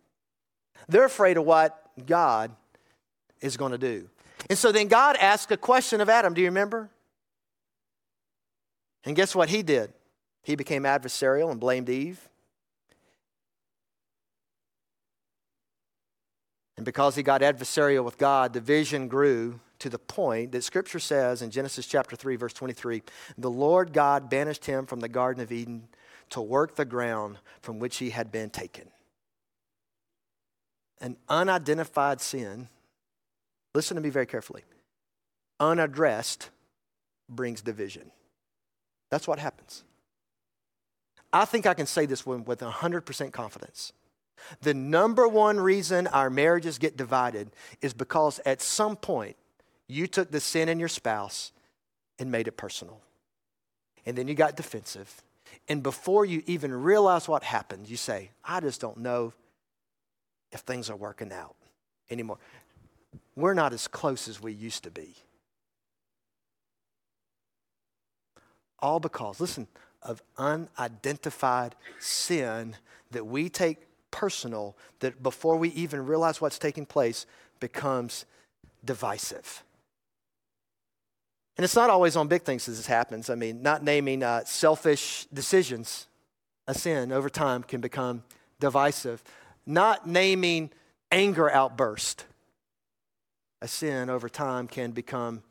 They're 0.87 1.05
afraid 1.05 1.37
of 1.37 1.45
what 1.45 1.77
God 2.07 2.51
is 3.41 3.57
going 3.57 3.73
to 3.73 3.77
do. 3.77 4.09
And 4.49 4.57
so 4.57 4.71
then 4.71 4.87
God 4.87 5.17
asked 5.17 5.51
a 5.51 5.57
question 5.57 6.01
of 6.01 6.09
Adam. 6.09 6.33
Do 6.33 6.41
you 6.41 6.47
remember? 6.47 6.89
And 9.03 9.15
guess 9.15 9.35
what 9.35 9.49
he 9.49 9.63
did? 9.63 9.93
He 10.43 10.55
became 10.55 10.83
adversarial 10.83 11.51
and 11.51 11.59
blamed 11.59 11.89
Eve. 11.89 12.29
And 16.77 16.85
because 16.85 17.15
he 17.15 17.23
got 17.23 17.41
adversarial 17.41 18.03
with 18.03 18.17
God, 18.17 18.53
division 18.53 19.07
grew 19.07 19.59
to 19.79 19.89
the 19.89 19.99
point 19.99 20.51
that 20.51 20.63
scripture 20.63 20.99
says 20.99 21.41
in 21.41 21.51
Genesis 21.51 21.85
chapter 21.85 22.15
3, 22.15 22.35
verse 22.35 22.53
23 22.53 23.03
the 23.37 23.49
Lord 23.49 23.93
God 23.93 24.29
banished 24.29 24.65
him 24.65 24.85
from 24.85 24.99
the 24.99 25.09
Garden 25.09 25.43
of 25.43 25.51
Eden 25.51 25.87
to 26.31 26.41
work 26.41 26.75
the 26.75 26.85
ground 26.85 27.37
from 27.61 27.79
which 27.79 27.97
he 27.97 28.09
had 28.09 28.31
been 28.31 28.49
taken. 28.49 28.89
An 30.99 31.17
unidentified 31.27 32.21
sin, 32.21 32.69
listen 33.73 33.95
to 33.95 34.01
me 34.01 34.09
very 34.09 34.25
carefully, 34.27 34.63
unaddressed 35.59 36.49
brings 37.27 37.61
division. 37.61 38.11
That's 39.11 39.27
what 39.27 39.37
happens. 39.37 39.83
I 41.31 41.45
think 41.45 41.67
I 41.67 41.75
can 41.75 41.85
say 41.85 42.07
this 42.07 42.25
with 42.25 42.45
100% 42.45 43.31
confidence. 43.31 43.93
The 44.61 44.73
number 44.73 45.27
one 45.27 45.59
reason 45.59 46.07
our 46.07 46.29
marriages 46.29 46.79
get 46.79 46.97
divided 46.97 47.51
is 47.81 47.93
because 47.93 48.39
at 48.45 48.61
some 48.61 48.95
point 48.95 49.35
you 49.87 50.07
took 50.07 50.31
the 50.31 50.39
sin 50.39 50.67
in 50.67 50.79
your 50.79 50.87
spouse 50.87 51.51
and 52.17 52.31
made 52.31 52.47
it 52.47 52.57
personal. 52.57 53.01
And 54.05 54.17
then 54.17 54.27
you 54.27 54.33
got 54.33 54.55
defensive. 54.55 55.21
And 55.67 55.83
before 55.83 56.25
you 56.25 56.41
even 56.47 56.73
realize 56.73 57.27
what 57.27 57.43
happened, 57.43 57.89
you 57.89 57.97
say, 57.97 58.31
I 58.43 58.61
just 58.61 58.81
don't 58.81 58.97
know 58.97 59.33
if 60.51 60.61
things 60.61 60.89
are 60.89 60.95
working 60.95 61.31
out 61.31 61.55
anymore. 62.09 62.37
We're 63.35 63.53
not 63.53 63.73
as 63.73 63.87
close 63.87 64.27
as 64.27 64.41
we 64.41 64.53
used 64.53 64.83
to 64.83 64.91
be. 64.91 65.15
All 68.81 68.99
because, 68.99 69.39
listen, 69.39 69.67
of 70.01 70.21
unidentified 70.37 71.75
sin 71.99 72.75
that 73.11 73.25
we 73.25 73.49
take 73.49 73.77
personal, 74.09 74.75
that 74.99 75.21
before 75.21 75.57
we 75.57 75.69
even 75.69 76.05
realize 76.05 76.41
what's 76.41 76.59
taking 76.59 76.85
place, 76.85 77.25
becomes 77.59 78.25
divisive. 78.83 79.63
And 81.57 81.63
it's 81.63 81.75
not 81.75 81.89
always 81.89 82.15
on 82.15 82.27
big 82.27 82.43
things 82.43 82.65
that 82.65 82.71
this 82.71 82.87
happens. 82.87 83.29
I 83.29 83.35
mean, 83.35 83.61
not 83.61 83.83
naming 83.83 84.23
uh, 84.23 84.43
selfish 84.45 85.27
decisions 85.33 86.07
a 86.67 86.73
sin 86.73 87.11
over 87.11 87.29
time 87.29 87.63
can 87.63 87.81
become 87.81 88.23
divisive. 88.59 89.23
Not 89.65 90.07
naming 90.07 90.71
anger 91.11 91.51
outburst 91.51 92.25
a 93.61 93.67
sin 93.67 94.09
over 94.09 94.27
time 94.29 94.67
can 94.67 94.91
become 94.91 95.43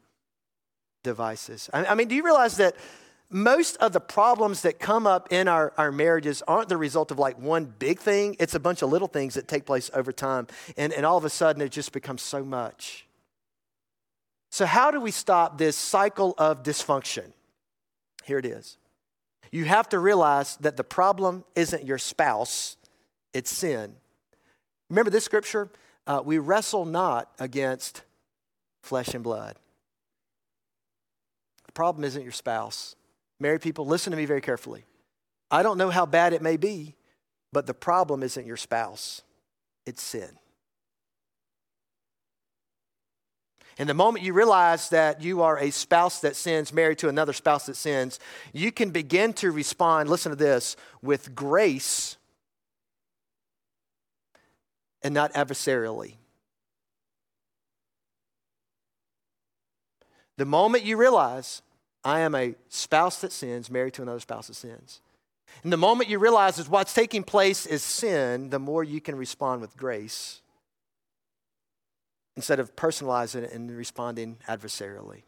divisive. 1.03 1.71
I, 1.73 1.87
I 1.87 1.95
mean, 1.95 2.09
do 2.09 2.15
you 2.15 2.25
realize 2.25 2.57
that 2.57 2.75
most 3.31 3.77
of 3.77 3.93
the 3.93 4.01
problems 4.01 4.63
that 4.63 4.81
come 4.81 5.07
up 5.07 5.33
in 5.33 5.47
our, 5.47 5.73
our 5.79 5.93
marriages 5.93 6.43
aren't 6.49 6.69
the 6.69 6.77
result 6.77 7.13
of 7.13 7.19
like 7.19 7.39
one 7.39 7.65
big 7.65 8.01
thing. 8.01 8.37
It's 8.41 8.55
a 8.55 8.61
bunch 8.61 8.83
of 8.83 8.91
little 8.91 9.07
things 9.07 9.35
that 9.35 9.47
take 9.47 9.65
place 9.65 9.89
over 9.95 10.13
time. 10.13 10.49
And, 10.77 10.93
and 10.93 11.07
all 11.07 11.17
of 11.17 11.25
a 11.25 11.31
sudden, 11.31 11.63
it 11.63 11.71
just 11.71 11.93
becomes 11.93 12.23
so 12.23 12.45
much. 12.45 13.07
So, 14.51 14.67
how 14.67 14.91
do 14.91 15.01
we 15.01 15.13
stop 15.13 15.59
this 15.59 15.77
cycle 15.77 16.35
of 16.37 16.65
dysfunction? 16.65 17.33
Here 18.25 18.39
it 18.39 18.45
is. 18.45 18.79
You 19.53 19.65
have 19.65 19.89
to 19.91 19.99
realize 20.01 20.57
that 20.57 20.77
the 20.77 20.85
problem 20.85 21.45
isn't 21.55 21.85
your 21.85 21.99
spouse, 21.99 22.77
it's 23.33 23.51
sin. 23.51 23.95
Remember 24.89 25.11
this 25.11 25.25
scripture? 25.25 25.71
Uh, 26.07 26.21
we 26.25 26.39
wrestle 26.39 26.85
not 26.85 27.31
against 27.39 28.03
flesh 28.83 29.15
and 29.15 29.23
blood. 29.23 29.55
The 31.67 31.73
problem 31.73 32.03
isn't 32.03 32.23
your 32.23 32.33
spouse. 32.33 32.97
Married 33.41 33.63
people, 33.63 33.87
listen 33.87 34.11
to 34.11 34.17
me 34.17 34.27
very 34.27 34.43
carefully. 34.43 34.85
I 35.51 35.63
don't 35.63 35.79
know 35.79 35.91
how 35.91 36.07
bad 36.07 36.35
it 36.35 36.43
may 36.43 36.59
be, 36.59 36.95
but 37.53 37.67
the 37.67 37.75
problem 37.75 38.23
isn't 38.23 38.47
your 38.47 38.59
spouse, 38.59 39.23
it's 39.87 40.03
sin. 40.03 40.29
And 43.79 43.89
the 43.89 43.95
moment 43.95 44.27
you 44.27 44.35
realize 44.35 44.91
that 44.91 45.23
you 45.23 45.41
are 45.41 45.59
a 45.59 45.71
spouse 45.71 46.21
that 46.21 46.37
sins, 46.37 46.71
married 46.71 46.99
to 46.99 47.09
another 47.09 47.33
spouse 47.33 47.65
that 47.65 47.77
sins, 47.77 48.21
you 48.53 48.71
can 48.71 48.91
begin 48.91 49.33
to 49.35 49.51
respond, 49.51 50.11
listen 50.11 50.31
to 50.31 50.37
this, 50.37 50.77
with 51.01 51.35
grace 51.35 52.19
and 55.03 55.15
not 55.15 55.33
adversarially. 55.33 56.17
The 60.37 60.45
moment 60.45 60.85
you 60.85 60.99
realize, 60.99 61.63
I 62.05 62.21
am 62.21 62.35
a 62.35 62.55
spouse 62.69 63.21
that 63.21 63.33
sins, 63.33 63.71
married 63.71 63.95
to 63.95 64.03
another 64.03 64.21
spouse 64.21 64.47
that 64.49 64.55
sins. 64.55 65.01
And 65.63 65.73
the 65.73 65.77
moment 65.77 66.09
you 66.09 66.19
realize 66.19 66.57
that 66.57 66.69
what's 66.69 66.95
taking 66.95 67.23
place 67.23 67.67
is 67.67 67.83
sin, 67.83 68.51
the 68.51 68.59
more 68.59 68.85
you 68.85 69.01
can 69.01 69.17
respond 69.17 69.61
with 69.61 69.77
grace 69.77 70.41
instead 72.37 72.61
of 72.61 72.75
personalizing 72.77 73.43
it 73.43 73.53
and 73.53 73.71
responding 73.77 74.39
adversarially. 74.49 75.23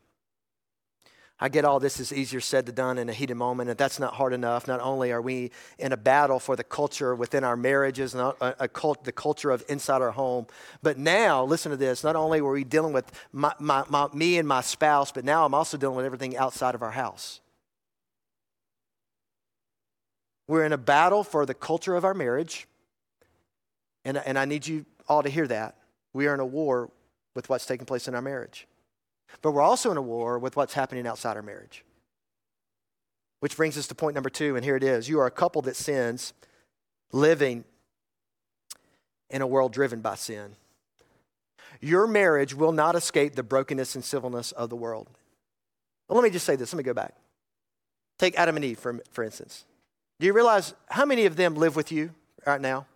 I 1.43 1.49
get 1.49 1.65
all 1.65 1.81
this 1.81 1.99
is 1.99 2.13
easier 2.13 2.39
said 2.39 2.67
than 2.67 2.77
done 2.77 2.99
in 2.99 3.09
a 3.09 3.13
heated 3.13 3.35
moment, 3.35 3.69
and 3.69 3.77
that's 3.77 3.99
not 3.99 4.15
hard 4.15 4.33
enough. 4.33 4.69
Not 4.69 4.79
only 4.79 5.11
are 5.11 5.21
we 5.21 5.51
in 5.77 5.91
a 5.91 5.97
battle 5.97 6.39
for 6.39 6.55
the 6.55 6.63
culture 6.63 7.17
within 7.17 7.43
our 7.43 7.57
marriages 7.57 8.15
and 8.15 8.23
a, 8.23 8.55
a 8.61 8.69
cult, 8.69 9.03
the 9.03 9.11
culture 9.11 9.51
of 9.51 9.65
inside 9.69 10.03
our 10.03 10.13
home, 10.13 10.47
but 10.83 10.99
now, 10.99 11.43
listen 11.43 11.71
to 11.71 11.77
this, 11.77 12.05
not 12.05 12.15
only 12.15 12.41
were 12.41 12.53
we 12.53 12.63
dealing 12.63 12.93
with 12.93 13.11
my, 13.33 13.53
my, 13.59 13.83
my, 13.89 14.07
me 14.15 14.39
and 14.39 14.47
my 14.47 14.61
spouse, 14.61 15.11
but 15.11 15.25
now 15.25 15.45
I'm 15.45 15.53
also 15.53 15.77
dealing 15.77 15.97
with 15.97 16.07
everything 16.07 16.37
outside 16.37 16.77
of 16.77 16.83
our 16.83 16.93
house. 16.93 17.41
We're 20.47 20.65
in 20.65 20.73
a 20.73 20.79
battle 20.79 21.25
for 21.25 21.45
the 21.45 21.55
culture 21.55 21.97
of 21.97 22.05
our 22.05 22.15
marriage, 22.15 22.69
and, 24.05 24.17
and 24.17 24.39
I 24.39 24.45
need 24.45 24.65
you 24.65 24.87
all 25.09 25.25
to 25.25 25.29
hear 25.29 25.49
that. 25.49 25.77
We 26.13 26.29
are 26.29 26.35
in 26.35 26.41
a 26.41 26.47
war 26.47 26.93
with 27.35 27.49
what's 27.49 27.67
taking 27.67 27.85
place 27.85 28.07
in 28.07 28.15
our 28.15 28.23
marriage. 28.23 28.69
But 29.41 29.53
we're 29.53 29.63
also 29.63 29.91
in 29.91 29.97
a 29.97 30.03
war 30.03 30.39
with 30.39 30.57
what's 30.57 30.75
happening 30.75 31.07
outside 31.07 31.37
our 31.37 31.43
marriage. 31.43 31.85
Which 33.41 33.57
brings 33.57 33.77
us 33.77 33.87
to 33.89 33.95
point 33.95 34.15
number 34.15 34.31
two, 34.31 34.55
and 34.57 34.65
here 34.65 34.77
it 34.77 34.85
is. 34.85 35.09
You 35.09 35.19
are 35.21 35.27
a 35.27 35.31
couple 35.31 35.63
that 35.63 35.77
sins, 35.77 36.33
living 37.11 37.65
in 39.31 39.43
a 39.43 39.47
world 39.47 39.73
driven 39.73 40.01
by 40.01 40.15
sin. 40.15 40.55
Your 41.81 42.07
marriage 42.07 42.55
will 42.55 42.71
not 42.71 42.95
escape 42.95 43.35
the 43.35 43.43
brokenness 43.43 43.95
and 43.95 44.05
civilness 44.05 44.53
of 44.53 44.71
the 44.71 44.77
world. 44.77 45.09
Let 46.09 46.23
me 46.23 46.31
just 46.31 46.47
say 46.47 46.57
this. 46.57 46.73
Let 46.73 46.77
me 46.79 46.85
go 46.85 46.95
back. 46.95 47.15
Take 48.19 48.39
Adam 48.39 48.57
and 48.57 48.65
Eve, 48.65 48.79
for, 48.79 49.01
for 49.11 49.25
instance. 49.25 49.65
Do 50.21 50.27
you 50.27 50.35
realize 50.35 50.75
how 50.89 51.05
many 51.05 51.27
of 51.27 51.35
them 51.35 51.55
live 51.55 51.75
with 51.75 51.91
you 51.91 52.11
right 52.47 52.61
now? 52.61 52.87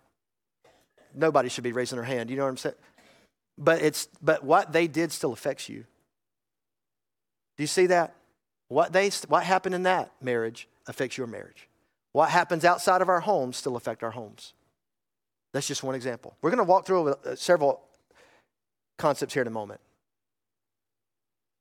Nobody 1.13 1.49
should 1.49 1.63
be 1.63 1.73
raising 1.73 1.97
their 1.97 2.05
hand. 2.05 2.29
You 2.29 2.37
know 2.37 2.43
what 2.43 2.49
I'm 2.49 2.57
saying? 2.57 2.75
But, 3.57 3.81
it's, 3.81 4.07
but 4.21 4.43
what 4.43 4.71
they 4.71 4.87
did 4.87 5.11
still 5.11 5.33
affects 5.33 5.67
you. 5.67 5.85
Do 7.57 7.63
you 7.63 7.67
see 7.67 7.87
that? 7.87 8.15
What, 8.69 8.93
they, 8.93 9.09
what 9.27 9.43
happened 9.43 9.75
in 9.75 9.83
that 9.83 10.11
marriage 10.21 10.67
affects 10.87 11.17
your 11.17 11.27
marriage. 11.27 11.67
What 12.11 12.29
happens 12.29 12.65
outside 12.65 13.01
of 13.01 13.09
our 13.09 13.19
homes 13.19 13.57
still 13.57 13.75
affect 13.75 14.03
our 14.03 14.11
homes. 14.11 14.53
That's 15.53 15.67
just 15.67 15.83
one 15.83 15.95
example. 15.95 16.35
We're 16.41 16.51
going 16.51 16.57
to 16.57 16.63
walk 16.63 16.85
through 16.85 17.09
uh, 17.09 17.35
several 17.35 17.81
concepts 18.97 19.33
here 19.33 19.41
in 19.41 19.47
a 19.47 19.51
moment. 19.51 19.79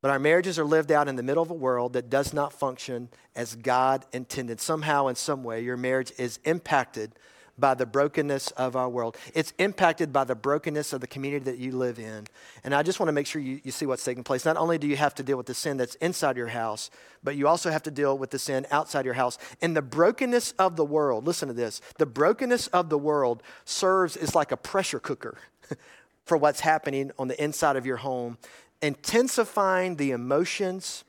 But 0.02 0.10
our 0.10 0.18
marriages 0.18 0.58
are 0.58 0.64
lived 0.64 0.92
out 0.92 1.08
in 1.08 1.16
the 1.16 1.22
middle 1.22 1.42
of 1.42 1.50
a 1.50 1.54
world 1.54 1.94
that 1.94 2.10
does 2.10 2.32
not 2.32 2.52
function 2.52 3.08
as 3.34 3.56
God 3.56 4.04
intended. 4.12 4.60
Somehow, 4.60 5.06
in 5.08 5.14
some 5.14 5.42
way, 5.42 5.62
your 5.62 5.76
marriage 5.76 6.12
is 6.18 6.38
impacted 6.44 7.12
by 7.58 7.74
the 7.74 7.86
brokenness 7.86 8.50
of 8.52 8.76
our 8.76 8.88
world. 8.88 9.16
It's 9.34 9.52
impacted 9.58 10.12
by 10.12 10.24
the 10.24 10.34
brokenness 10.34 10.92
of 10.92 11.00
the 11.00 11.06
community 11.06 11.44
that 11.44 11.58
you 11.58 11.72
live 11.72 11.98
in. 11.98 12.26
And 12.64 12.74
I 12.74 12.82
just 12.82 13.00
want 13.00 13.08
to 13.08 13.12
make 13.12 13.26
sure 13.26 13.40
you, 13.40 13.60
you 13.64 13.72
see 13.72 13.86
what's 13.86 14.04
taking 14.04 14.24
place. 14.24 14.44
Not 14.44 14.56
only 14.56 14.78
do 14.78 14.86
you 14.86 14.96
have 14.96 15.14
to 15.16 15.22
deal 15.22 15.36
with 15.36 15.46
the 15.46 15.54
sin 15.54 15.76
that's 15.76 15.94
inside 15.96 16.36
your 16.36 16.48
house, 16.48 16.90
but 17.24 17.36
you 17.36 17.48
also 17.48 17.70
have 17.70 17.82
to 17.84 17.90
deal 17.90 18.16
with 18.18 18.30
the 18.30 18.38
sin 18.38 18.66
outside 18.70 19.04
your 19.04 19.14
house. 19.14 19.38
And 19.62 19.76
the 19.76 19.82
brokenness 19.82 20.52
of 20.52 20.76
the 20.76 20.84
world, 20.84 21.26
listen 21.26 21.48
to 21.48 21.54
this 21.54 21.80
the 21.98 22.06
brokenness 22.06 22.68
of 22.68 22.88
the 22.90 22.98
world 22.98 23.42
serves 23.64 24.16
as 24.16 24.34
like 24.34 24.52
a 24.52 24.56
pressure 24.56 25.00
cooker 25.00 25.38
for 26.24 26.36
what's 26.36 26.60
happening 26.60 27.10
on 27.18 27.28
the 27.28 27.42
inside 27.42 27.76
of 27.76 27.86
your 27.86 27.96
home, 27.96 28.38
intensifying 28.82 29.96
the 29.96 30.10
emotions 30.10 31.04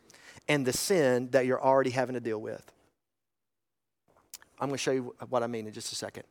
and 0.47 0.65
the 0.65 0.73
sin 0.73 1.29
that 1.31 1.45
you're 1.45 1.62
already 1.62 1.89
having 1.89 2.13
to 2.13 2.21
deal 2.21 2.39
with. 2.39 2.71
I'm 4.60 4.69
going 4.69 4.77
to 4.77 4.81
show 4.81 4.91
you 4.91 5.13
what 5.29 5.43
I 5.43 5.47
mean 5.47 5.67
in 5.67 5.73
just 5.73 5.91
a 5.91 5.95
second. 5.95 6.23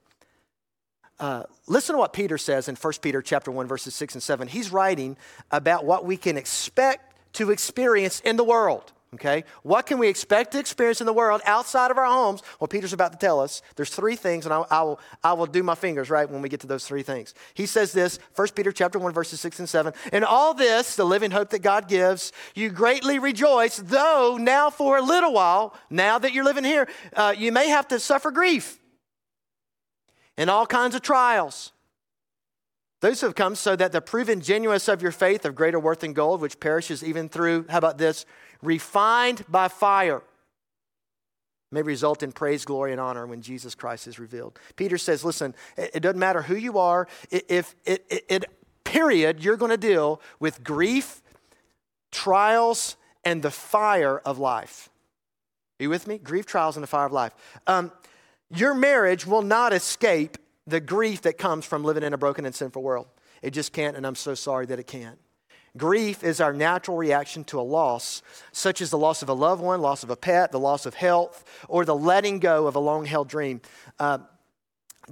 Uh, 1.19 1.45
listen 1.67 1.95
to 1.95 1.99
what 1.99 2.13
Peter 2.13 2.37
says 2.37 2.69
in 2.69 2.77
1 2.77 2.93
Peter 3.01 3.23
chapter 3.23 3.51
1, 3.51 3.67
verses 3.67 3.95
6 3.95 4.15
and 4.15 4.23
7. 4.23 4.49
He's 4.49 4.71
writing 4.71 5.17
about 5.51 5.85
what 5.85 6.05
we 6.05 6.17
can 6.17 6.37
expect 6.37 7.15
to 7.35 7.51
experience 7.51 8.21
in 8.21 8.37
the 8.37 8.45
world. 8.45 8.93
Okay? 9.15 9.45
What 9.63 9.87
can 9.87 9.99
we 9.99 10.09
expect 10.09 10.53
to 10.53 10.59
experience 10.59 11.01
in 11.01 11.07
the 11.07 11.13
world 11.13 11.41
outside 11.47 11.91
of 11.91 11.97
our 11.97 12.05
homes? 12.05 12.43
Well, 12.61 12.69
Peter's 12.69 12.93
about 12.93 13.13
to 13.13 13.19
tell 13.19 13.41
us 13.41 13.63
there's 13.77 13.89
three 13.89 14.17
things, 14.17 14.45
and 14.45 14.53
I, 14.53 14.65
I, 14.71 14.83
will, 14.83 15.01
I 15.25 15.33
will 15.33 15.47
do 15.47 15.63
my 15.63 15.75
fingers 15.75 16.11
right 16.11 16.29
when 16.29 16.43
we 16.43 16.51
get 16.51 16.61
to 16.61 16.67
those 16.67 16.87
three 16.87 17.03
things. 17.03 17.33
He 17.55 17.65
says 17.65 17.93
this, 17.93 18.19
1 18.35 18.49
Peter 18.55 18.73
chapter 18.73 18.99
1, 18.99 19.13
verses 19.13 19.41
6 19.41 19.61
and 19.61 19.69
7. 19.69 19.95
In 20.13 20.23
all 20.23 20.53
this, 20.53 20.97
the 20.97 21.05
living 21.05 21.31
hope 21.31 21.51
that 21.51 21.61
God 21.61 21.89
gives, 21.89 22.33
you 22.55 22.69
greatly 22.69 23.19
rejoice, 23.19 23.77
though 23.77 24.37
now 24.39 24.69
for 24.69 24.99
a 24.99 25.03
little 25.03 25.33
while, 25.33 25.75
now 25.89 26.19
that 26.19 26.35
you're 26.35 26.45
living 26.45 26.65
here, 26.65 26.87
uh, 27.15 27.33
you 27.37 27.53
may 27.53 27.69
have 27.69 27.89
to 27.89 28.01
suffer 28.01 28.31
grief 28.31 28.79
in 30.37 30.49
all 30.49 30.67
kinds 30.67 30.95
of 30.95 31.03
trials. 31.03 31.73
Those 33.01 33.21
have 33.21 33.35
come 33.35 33.55
so 33.55 33.77
that 33.77 33.93
the 33.93 34.01
proven 34.01 34.41
genuineness 34.41 34.89
of 34.89 35.03
your 35.03 35.13
faith 35.13 35.45
of 35.45 35.55
greater 35.55 35.79
worth 35.79 36.01
than 36.01 36.13
gold, 36.13 36.41
which 36.41 36.59
perishes 36.61 37.05
even 37.05 37.29
through, 37.29 37.67
how 37.69 37.79
about 37.79 37.99
this, 37.99 38.25
refined 38.63 39.45
by 39.49 39.69
fire, 39.69 40.23
may 41.71 41.83
result 41.83 42.23
in 42.23 42.33
praise, 42.33 42.65
glory, 42.65 42.93
and 42.93 43.01
honor 43.01 43.27
when 43.27 43.43
Jesus 43.43 43.75
Christ 43.75 44.07
is 44.07 44.19
revealed. 44.19 44.59
Peter 44.77 44.97
says, 44.97 45.25
listen, 45.25 45.55
it, 45.77 45.91
it 45.95 46.01
doesn't 46.01 46.19
matter 46.19 46.43
who 46.43 46.57
you 46.57 46.79
are, 46.79 47.07
if 47.31 47.75
it, 47.85 48.05
it, 48.09 48.25
it 48.29 48.45
period, 48.85 49.45
you're 49.45 49.57
going 49.57 49.71
to 49.71 49.77
deal 49.77 50.21
with 50.41 50.65
grief, 50.65 51.23
trials, 52.11 52.97
and 53.25 53.43
the 53.43 53.51
fire 53.51 54.19
of 54.21 54.39
life. 54.39 54.89
Are 55.79 55.83
you 55.83 55.91
with 55.91 56.07
me? 56.07 56.17
Grief, 56.17 56.47
trials, 56.47 56.77
and 56.77 56.83
the 56.83 56.87
fire 56.89 57.07
of 57.07 57.13
life. 57.13 57.35
Um, 57.67 57.93
your 58.51 58.75
marriage 58.75 59.27
will 59.27 59.43
not 59.43 59.73
escape 59.73 60.39
the 60.67 60.81
grief 60.81 61.23
that 61.23 61.39
comes 61.39 61.65
from 61.65 61.85
living 61.85 62.03
in 62.03 62.13
a 62.13 62.19
broken 62.19 62.45
and 62.45 62.55
sinful 62.55 62.83
world. 62.83 63.07
It 63.43 63.51
just 63.51 63.73
can't, 63.73 63.97
and 63.97 64.07
I'm 64.07 64.15
so 64.15 64.35
sorry 64.35 64.67
that 64.67 64.79
it 64.79 64.87
can't. 64.87 65.19
Grief 65.77 66.25
is 66.25 66.41
our 66.41 66.53
natural 66.53 66.97
reaction 66.97 67.45
to 67.45 67.61
a 67.61 67.63
loss, 67.63 68.23
such 68.51 68.81
as 68.81 68.91
the 68.91 68.99
loss 68.99 69.23
of 69.23 69.29
a 69.29 69.35
loved 69.35 69.63
one, 69.63 69.81
loss 69.81 70.03
of 70.03 70.11
a 70.11 70.17
pet, 70.17 70.51
the 70.51 70.59
loss 70.59 70.87
of 70.87 70.95
health, 70.95 71.45
or 71.69 71.85
the 71.85 71.95
letting 71.95 72.39
go 72.39 72.67
of 72.67 72.77
a 72.77 72.81
long 72.81 73.05
held 73.05 73.29
dream. 73.29 73.61
Uh, 73.99 74.19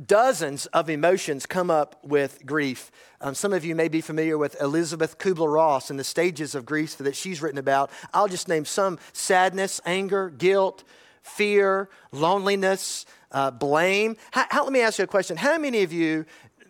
dozens 0.07 0.67
of 0.67 0.89
emotions 0.89 1.47
come 1.47 1.71
up 1.71 2.03
with 2.03 2.45
grief. 2.47 2.91
Um, 3.21 3.35
some 3.35 3.53
of 3.53 3.65
you 3.65 3.75
may 3.75 3.89
be 3.89 4.01
familiar 4.01 4.39
with 4.39 4.61
Elisabeth 4.61 5.19
Kübler-Ross 5.19 5.91
and 5.91 5.99
the 5.99 6.05
stages 6.05 6.55
of 6.55 6.65
grief 6.65 6.97
that 6.97 7.15
she's 7.15 7.43
written 7.43 7.59
about. 7.59 7.91
I'll 8.13 8.29
just 8.29 8.49
name 8.49 8.65
some 8.65 8.99
sadness, 9.13 9.81
anger, 9.85 10.31
guilt, 10.31 10.83
fear, 11.23 11.89
loneliness, 12.11 13.07
uh, 13.35 13.51
blame. 13.51 14.17
How, 14.31 14.47
how, 14.49 14.65
let 14.65 14.73
me 14.73 14.81
ask 14.81 14.99
you 14.99 15.05
a 15.05 15.09
question. 15.09 15.37
How 15.37 15.59
many 15.59 15.83
of 15.83 15.93
you 15.93 16.25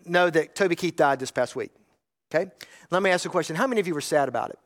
know 0.05 0.29
that 0.29 0.55
Toby 0.55 0.75
Keith 0.75 0.97
died 0.97 1.19
this 1.19 1.31
past 1.31 1.55
week? 1.55 1.71
Okay? 2.33 2.51
Let 2.91 3.01
me 3.01 3.11
ask 3.11 3.23
you 3.23 3.29
a 3.29 3.31
question. 3.31 3.55
How 3.55 3.67
many 3.67 3.79
of 3.79 3.87
you 3.87 3.93
were 3.93 4.01
sad 4.01 4.27
about 4.27 4.49
it? 4.49 4.59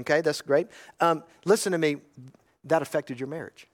Okay, 0.00 0.20
that's 0.20 0.42
great. 0.42 0.66
Um, 1.00 1.24
listen 1.46 1.72
to 1.72 1.78
me, 1.78 1.96
that 2.64 2.82
affected 2.82 3.18
your 3.18 3.28
marriage. 3.28 3.68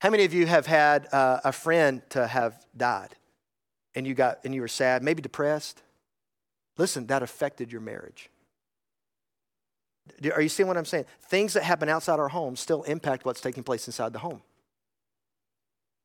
How 0.00 0.08
many 0.08 0.24
of 0.24 0.32
you 0.32 0.46
have 0.46 0.66
had 0.66 1.12
uh, 1.12 1.40
a 1.44 1.52
friend 1.52 2.00
to 2.10 2.26
have 2.26 2.64
died 2.74 3.16
and 3.94 4.06
you 4.06 4.14
got 4.14 4.42
and 4.44 4.54
you 4.54 4.62
were 4.62 4.68
sad, 4.68 5.02
maybe 5.02 5.20
depressed? 5.20 5.82
Listen, 6.78 7.06
that 7.08 7.22
affected 7.22 7.70
your 7.70 7.82
marriage. 7.82 8.29
Are 10.34 10.42
you 10.42 10.48
seeing 10.48 10.66
what 10.66 10.76
I'm 10.76 10.84
saying? 10.84 11.06
Things 11.22 11.54
that 11.54 11.62
happen 11.62 11.88
outside 11.88 12.18
our 12.18 12.28
home 12.28 12.56
still 12.56 12.82
impact 12.84 13.24
what's 13.24 13.40
taking 13.40 13.62
place 13.62 13.86
inside 13.86 14.12
the 14.12 14.18
home. 14.18 14.42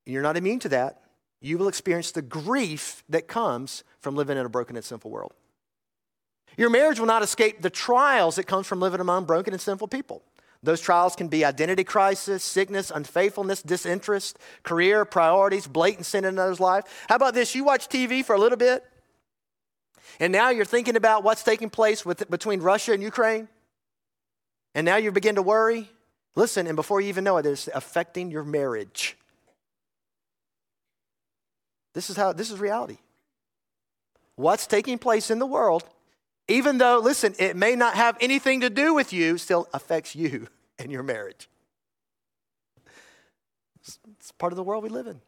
And 0.05 0.13
you're 0.13 0.23
not 0.23 0.37
immune 0.37 0.59
to 0.59 0.69
that. 0.69 1.01
You 1.41 1.57
will 1.57 1.67
experience 1.67 2.11
the 2.11 2.21
grief 2.21 3.03
that 3.09 3.27
comes 3.27 3.83
from 3.99 4.15
living 4.15 4.37
in 4.37 4.45
a 4.45 4.49
broken 4.49 4.75
and 4.75 4.85
sinful 4.85 5.11
world. 5.11 5.33
Your 6.57 6.69
marriage 6.69 6.99
will 6.99 7.07
not 7.07 7.23
escape 7.23 7.61
the 7.61 7.69
trials 7.69 8.37
that 8.37 8.45
comes 8.45 8.67
from 8.67 8.79
living 8.79 9.01
among 9.01 9.25
broken 9.25 9.53
and 9.53 9.61
sinful 9.61 9.89
people. 9.89 10.23
Those 10.63 10.81
trials 10.81 11.15
can 11.15 11.27
be 11.27 11.45
identity 11.45 11.83
crisis, 11.83 12.43
sickness, 12.43 12.89
unfaithfulness, 12.89 13.61
disinterest, 13.61 14.39
career, 14.63 15.05
priorities, 15.05 15.67
blatant 15.67 16.05
sin 16.05 16.23
in 16.23 16.29
another's 16.29 16.59
life. 16.59 17.05
How 17.07 17.15
about 17.15 17.33
this? 17.33 17.53
You 17.53 17.63
watch 17.63 17.87
TV 17.87 18.23
for 18.23 18.33
a 18.33 18.39
little 18.39 18.57
bit, 18.57 18.83
and 20.19 20.31
now 20.31 20.49
you're 20.49 20.65
thinking 20.65 20.95
about 20.95 21.23
what's 21.23 21.43
taking 21.43 21.69
place 21.69 22.05
with, 22.05 22.29
between 22.29 22.61
Russia 22.61 22.93
and 22.93 23.03
Ukraine, 23.03 23.47
and 24.75 24.85
now 24.85 24.97
you 24.97 25.11
begin 25.11 25.35
to 25.35 25.41
worry. 25.41 25.89
Listen, 26.35 26.67
and 26.67 26.75
before 26.75 26.99
you 26.99 27.07
even 27.07 27.23
know 27.23 27.37
it, 27.37 27.45
it's 27.45 27.69
affecting 27.73 28.29
your 28.29 28.43
marriage. 28.43 29.17
This 31.93 32.09
is 32.09 32.17
how 32.17 32.33
this 32.33 32.51
is 32.51 32.59
reality. 32.59 32.97
What's 34.35 34.67
taking 34.67 34.97
place 34.97 35.31
in 35.31 35.39
the 35.39 35.45
world, 35.45 35.85
even 36.49 36.77
though, 36.77 36.99
listen, 36.99 37.33
it 37.39 37.55
may 37.55 37.77
not 37.77 37.95
have 37.95 38.17
anything 38.19 38.61
to 38.61 38.69
do 38.69 38.93
with 38.93 39.13
you, 39.13 39.37
still 39.37 39.69
affects 39.73 40.13
you 40.13 40.49
and 40.77 40.91
your 40.91 41.03
marriage. 41.03 41.49
It's 44.19 44.31
part 44.33 44.51
of 44.51 44.57
the 44.57 44.63
world 44.63 44.83
we 44.83 44.89
live 44.89 45.07
in. 45.07 45.21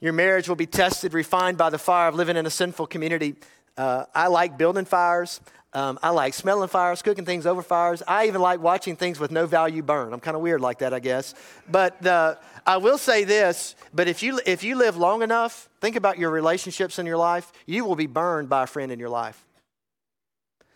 Your 0.00 0.12
marriage 0.12 0.48
will 0.48 0.56
be 0.56 0.66
tested, 0.66 1.14
refined 1.14 1.56
by 1.56 1.70
the 1.70 1.78
fire 1.78 2.08
of 2.08 2.14
living 2.14 2.36
in 2.36 2.44
a 2.44 2.50
sinful 2.50 2.88
community. 2.88 3.36
Uh, 3.76 4.04
I 4.14 4.26
like 4.26 4.58
building 4.58 4.84
fires. 4.84 5.40
Um, 5.72 6.00
I 6.02 6.10
like 6.10 6.34
smelling 6.34 6.68
fires, 6.68 7.00
cooking 7.00 7.24
things 7.24 7.46
over 7.46 7.62
fires. 7.62 8.02
I 8.08 8.26
even 8.26 8.40
like 8.40 8.60
watching 8.60 8.96
things 8.96 9.20
with 9.20 9.30
no 9.30 9.46
value 9.46 9.82
burn. 9.82 10.12
I'm 10.12 10.18
kind 10.18 10.36
of 10.36 10.42
weird 10.42 10.60
like 10.60 10.80
that, 10.80 10.92
I 10.92 10.98
guess. 10.98 11.34
But 11.70 12.04
uh, 12.04 12.36
I 12.66 12.78
will 12.78 12.98
say 12.98 13.22
this: 13.22 13.76
but 13.94 14.08
if 14.08 14.22
you 14.22 14.40
if 14.46 14.64
you 14.64 14.74
live 14.74 14.96
long 14.96 15.22
enough, 15.22 15.68
think 15.80 15.94
about 15.94 16.18
your 16.18 16.30
relationships 16.30 16.98
in 16.98 17.06
your 17.06 17.16
life. 17.16 17.52
You 17.66 17.84
will 17.84 17.94
be 17.94 18.08
burned 18.08 18.48
by 18.48 18.64
a 18.64 18.66
friend 18.66 18.90
in 18.90 18.98
your 18.98 19.10
life. 19.10 19.46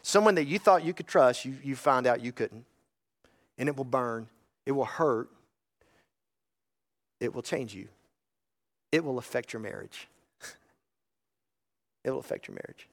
Someone 0.03 0.37
that 0.37 0.45
you 0.45 0.59
thought 0.59 0.85
you 0.85 0.93
could 0.93 1.09
trust, 1.09 1.45
you, 1.45 1.57
you 1.65 1.75
find 1.75 2.07
out 2.07 2.21
you 2.21 2.31
couldn't. 2.31 2.67
And 3.57 3.69
it 3.69 3.77
will 3.77 3.85
burn, 3.85 4.29
it 4.67 4.73
will 4.73 4.85
hurt, 4.85 5.31
it 7.21 7.35
will 7.35 7.43
change 7.43 7.75
you, 7.75 7.89
it 8.93 9.03
will 9.03 9.19
affect 9.19 9.53
your 9.53 9.61
marriage. 9.61 10.07
it 12.05 12.11
will 12.11 12.19
affect 12.19 12.47
your 12.47 12.55
marriage. 12.55 12.87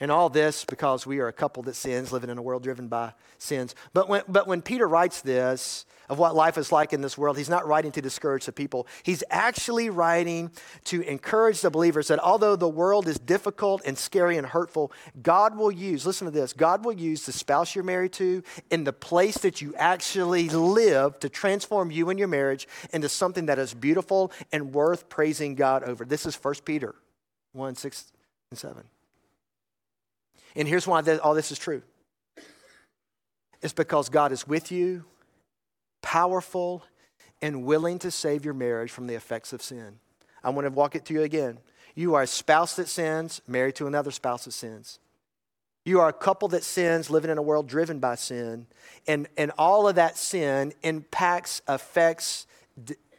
And 0.00 0.12
all 0.12 0.28
this 0.28 0.64
because 0.64 1.06
we 1.06 1.18
are 1.18 1.26
a 1.26 1.32
couple 1.32 1.62
that 1.64 1.74
sins, 1.74 2.12
living 2.12 2.30
in 2.30 2.38
a 2.38 2.42
world 2.42 2.62
driven 2.62 2.86
by 2.86 3.14
sins. 3.38 3.74
But 3.92 4.08
when, 4.08 4.22
but 4.28 4.46
when 4.46 4.62
Peter 4.62 4.86
writes 4.86 5.22
this 5.22 5.86
of 6.08 6.18
what 6.18 6.36
life 6.36 6.56
is 6.56 6.70
like 6.70 6.92
in 6.92 7.00
this 7.00 7.18
world, 7.18 7.36
he's 7.36 7.48
not 7.48 7.66
writing 7.66 7.90
to 7.92 8.00
discourage 8.00 8.46
the 8.46 8.52
people. 8.52 8.86
He's 9.02 9.24
actually 9.28 9.90
writing 9.90 10.52
to 10.84 11.02
encourage 11.02 11.60
the 11.62 11.70
believers 11.70 12.08
that 12.08 12.20
although 12.20 12.54
the 12.54 12.68
world 12.68 13.08
is 13.08 13.18
difficult 13.18 13.82
and 13.84 13.98
scary 13.98 14.36
and 14.36 14.46
hurtful, 14.46 14.92
God 15.20 15.56
will 15.56 15.72
use, 15.72 16.06
listen 16.06 16.26
to 16.26 16.30
this, 16.30 16.52
God 16.52 16.84
will 16.84 16.92
use 16.92 17.26
the 17.26 17.32
spouse 17.32 17.74
you're 17.74 17.82
married 17.82 18.12
to 18.14 18.44
in 18.70 18.84
the 18.84 18.92
place 18.92 19.38
that 19.38 19.60
you 19.60 19.74
actually 19.76 20.48
live 20.48 21.18
to 21.20 21.28
transform 21.28 21.90
you 21.90 22.08
and 22.08 22.18
your 22.20 22.28
marriage 22.28 22.68
into 22.92 23.08
something 23.08 23.46
that 23.46 23.58
is 23.58 23.74
beautiful 23.74 24.30
and 24.52 24.72
worth 24.72 25.08
praising 25.08 25.56
God 25.56 25.82
over. 25.82 26.04
This 26.04 26.24
is 26.24 26.36
1 26.36 26.54
Peter 26.64 26.94
1 27.52 27.74
6 27.74 28.12
and 28.50 28.58
7. 28.58 28.84
And 30.58 30.66
here's 30.66 30.88
why 30.88 31.00
all 31.22 31.34
this 31.34 31.50
is 31.50 31.58
true 31.58 31.82
it's 33.62 33.72
because 33.72 34.08
God 34.08 34.32
is 34.32 34.46
with 34.46 34.70
you, 34.70 35.04
powerful, 36.02 36.82
and 37.40 37.64
willing 37.64 37.98
to 38.00 38.10
save 38.10 38.44
your 38.44 38.54
marriage 38.54 38.90
from 38.90 39.06
the 39.06 39.14
effects 39.14 39.52
of 39.52 39.62
sin. 39.62 40.00
I 40.42 40.50
want 40.50 40.66
to 40.66 40.70
walk 40.70 40.94
it 40.94 41.04
to 41.06 41.14
you 41.14 41.22
again. 41.22 41.58
You 41.94 42.14
are 42.14 42.22
a 42.22 42.26
spouse 42.26 42.76
that 42.76 42.88
sins, 42.88 43.40
married 43.46 43.76
to 43.76 43.86
another 43.86 44.10
spouse 44.10 44.44
that 44.44 44.52
sins. 44.52 44.98
You 45.84 46.00
are 46.00 46.08
a 46.08 46.12
couple 46.12 46.48
that 46.48 46.64
sins, 46.64 47.08
living 47.08 47.30
in 47.30 47.38
a 47.38 47.42
world 47.42 47.68
driven 47.68 47.98
by 47.98 48.16
sin. 48.16 48.66
And, 49.06 49.26
and 49.36 49.52
all 49.58 49.88
of 49.88 49.94
that 49.94 50.16
sin 50.16 50.72
impacts, 50.82 51.62
affects, 51.66 52.46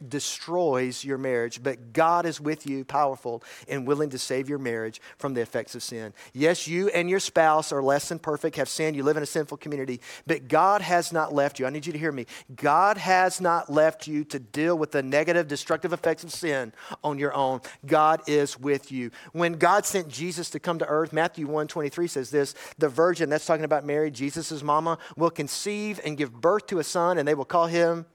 destroys 0.08 1.04
your 1.04 1.18
marriage, 1.18 1.62
but 1.62 1.94
God 1.94 2.26
is 2.26 2.40
with 2.40 2.66
you, 2.66 2.86
powerful 2.86 3.44
and 3.68 3.88
willing 3.88 4.10
to 4.12 4.18
save 4.18 4.50
your 4.50 4.60
marriage 4.60 5.02
from 5.18 5.34
the 5.34 5.42
effects 5.42 5.76
of 5.76 5.84
sin. 5.84 6.14
Yes, 6.34 6.68
you 6.68 6.90
and 6.90 7.10
your 7.10 7.20
spouse 7.20 7.72
are 7.72 7.84
less 7.84 8.10
than 8.10 8.20
perfect, 8.20 8.56
have 8.56 8.70
sinned, 8.70 8.96
you 8.96 9.04
live 9.04 9.18
in 9.18 9.24
a 9.24 9.28
sinful 9.28 9.58
community, 9.58 10.02
but 10.26 10.48
God 10.48 10.82
has 10.82 11.12
not 11.12 11.34
left 11.34 11.60
you. 11.60 11.66
I 11.66 11.70
need 11.70 11.86
you 11.86 11.94
to 11.94 12.00
hear 12.00 12.12
me. 12.12 12.26
God 12.56 12.98
has 12.98 13.42
not 13.42 13.72
left 13.72 14.08
you 14.08 14.24
to 14.26 14.40
deal 14.40 14.78
with 14.78 14.92
the 14.92 15.04
negative, 15.04 15.48
destructive 15.48 15.94
effects 15.94 16.24
of 16.24 16.32
sin 16.32 16.74
on 17.04 17.20
your 17.20 17.34
own. 17.34 17.62
God 17.86 18.22
is 18.28 18.60
with 18.60 18.92
you. 18.92 19.12
When 19.34 19.54
God 19.54 19.86
sent 19.86 20.10
Jesus 20.10 20.50
to 20.52 20.60
come 20.60 20.80
to 20.80 20.88
earth, 20.88 21.14
Matthew 21.14 21.48
1 21.48 21.68
23 21.68 22.08
says 22.08 22.30
this 22.30 22.56
the 22.78 22.90
virgin, 22.90 23.30
that's 23.30 23.46
talking 23.46 23.66
about 23.66 23.86
Mary, 23.86 24.12
Jesus' 24.12 24.64
mama, 24.64 24.98
will 25.16 25.30
conceive 25.30 26.00
and 26.04 26.18
give 26.18 26.34
birth 26.34 26.68
to 26.68 26.80
a 26.80 26.84
son, 26.84 27.18
and 27.18 27.28
they 27.28 27.36
will 27.36 27.46
call 27.46 27.68
him 27.68 28.06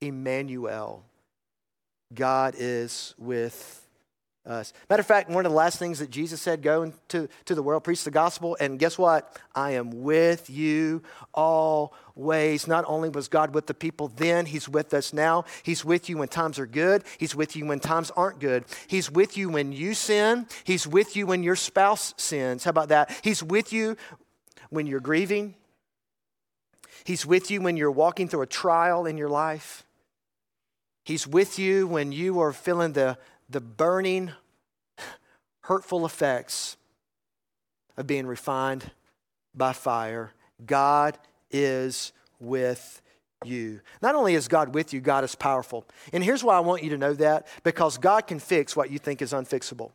Emmanuel 0.00 1.04
God 2.14 2.54
is 2.58 3.14
with 3.18 3.82
us. 4.44 4.72
Matter 4.90 5.00
of 5.00 5.06
fact, 5.06 5.30
one 5.30 5.46
of 5.46 5.52
the 5.52 5.56
last 5.56 5.78
things 5.78 6.00
that 6.00 6.10
Jesus 6.10 6.40
said, 6.40 6.62
go 6.62 6.82
into 6.82 7.28
to 7.44 7.54
the 7.54 7.62
world, 7.62 7.84
preach 7.84 8.02
the 8.02 8.10
gospel, 8.10 8.56
and 8.58 8.78
guess 8.78 8.98
what? 8.98 9.38
I 9.54 9.72
am 9.72 10.02
with 10.02 10.50
you 10.50 11.02
always. 11.32 12.66
Not 12.66 12.84
only 12.88 13.08
was 13.08 13.28
God 13.28 13.54
with 13.54 13.66
the 13.66 13.74
people 13.74 14.08
then, 14.08 14.46
He's 14.46 14.68
with 14.68 14.94
us 14.94 15.12
now. 15.12 15.44
He's 15.62 15.84
with 15.84 16.08
you 16.08 16.18
when 16.18 16.28
times 16.28 16.58
are 16.58 16.66
good, 16.66 17.04
He's 17.18 17.34
with 17.34 17.54
you 17.54 17.66
when 17.66 17.78
times 17.78 18.10
aren't 18.16 18.40
good. 18.40 18.64
He's 18.88 19.10
with 19.10 19.36
you 19.36 19.48
when 19.48 19.72
you 19.72 19.94
sin, 19.94 20.46
He's 20.64 20.86
with 20.86 21.14
you 21.14 21.26
when 21.26 21.42
your 21.42 21.56
spouse 21.56 22.14
sins. 22.16 22.64
How 22.64 22.70
about 22.70 22.88
that? 22.88 23.16
He's 23.22 23.42
with 23.42 23.72
you 23.72 23.96
when 24.70 24.86
you're 24.86 25.00
grieving, 25.00 25.54
He's 27.04 27.24
with 27.24 27.50
you 27.50 27.60
when 27.60 27.76
you're 27.76 27.90
walking 27.90 28.28
through 28.28 28.42
a 28.42 28.46
trial 28.46 29.06
in 29.06 29.16
your 29.16 29.28
life. 29.28 29.84
He's 31.04 31.26
with 31.26 31.58
you 31.58 31.86
when 31.86 32.12
you 32.12 32.40
are 32.40 32.52
feeling 32.52 32.92
the, 32.92 33.18
the 33.50 33.60
burning, 33.60 34.32
hurtful 35.62 36.06
effects 36.06 36.76
of 37.96 38.06
being 38.06 38.26
refined 38.26 38.90
by 39.54 39.72
fire. 39.72 40.32
God 40.64 41.18
is 41.50 42.12
with 42.38 43.02
you. 43.44 43.80
Not 44.00 44.14
only 44.14 44.34
is 44.34 44.48
God 44.48 44.74
with 44.74 44.92
you, 44.92 45.00
God 45.00 45.24
is 45.24 45.34
powerful. 45.34 45.84
And 46.12 46.22
here's 46.22 46.44
why 46.44 46.56
I 46.56 46.60
want 46.60 46.82
you 46.82 46.90
to 46.90 46.98
know 46.98 47.14
that 47.14 47.46
because 47.64 47.98
God 47.98 48.26
can 48.26 48.38
fix 48.38 48.76
what 48.76 48.90
you 48.90 48.98
think 48.98 49.22
is 49.22 49.32
unfixable. 49.32 49.90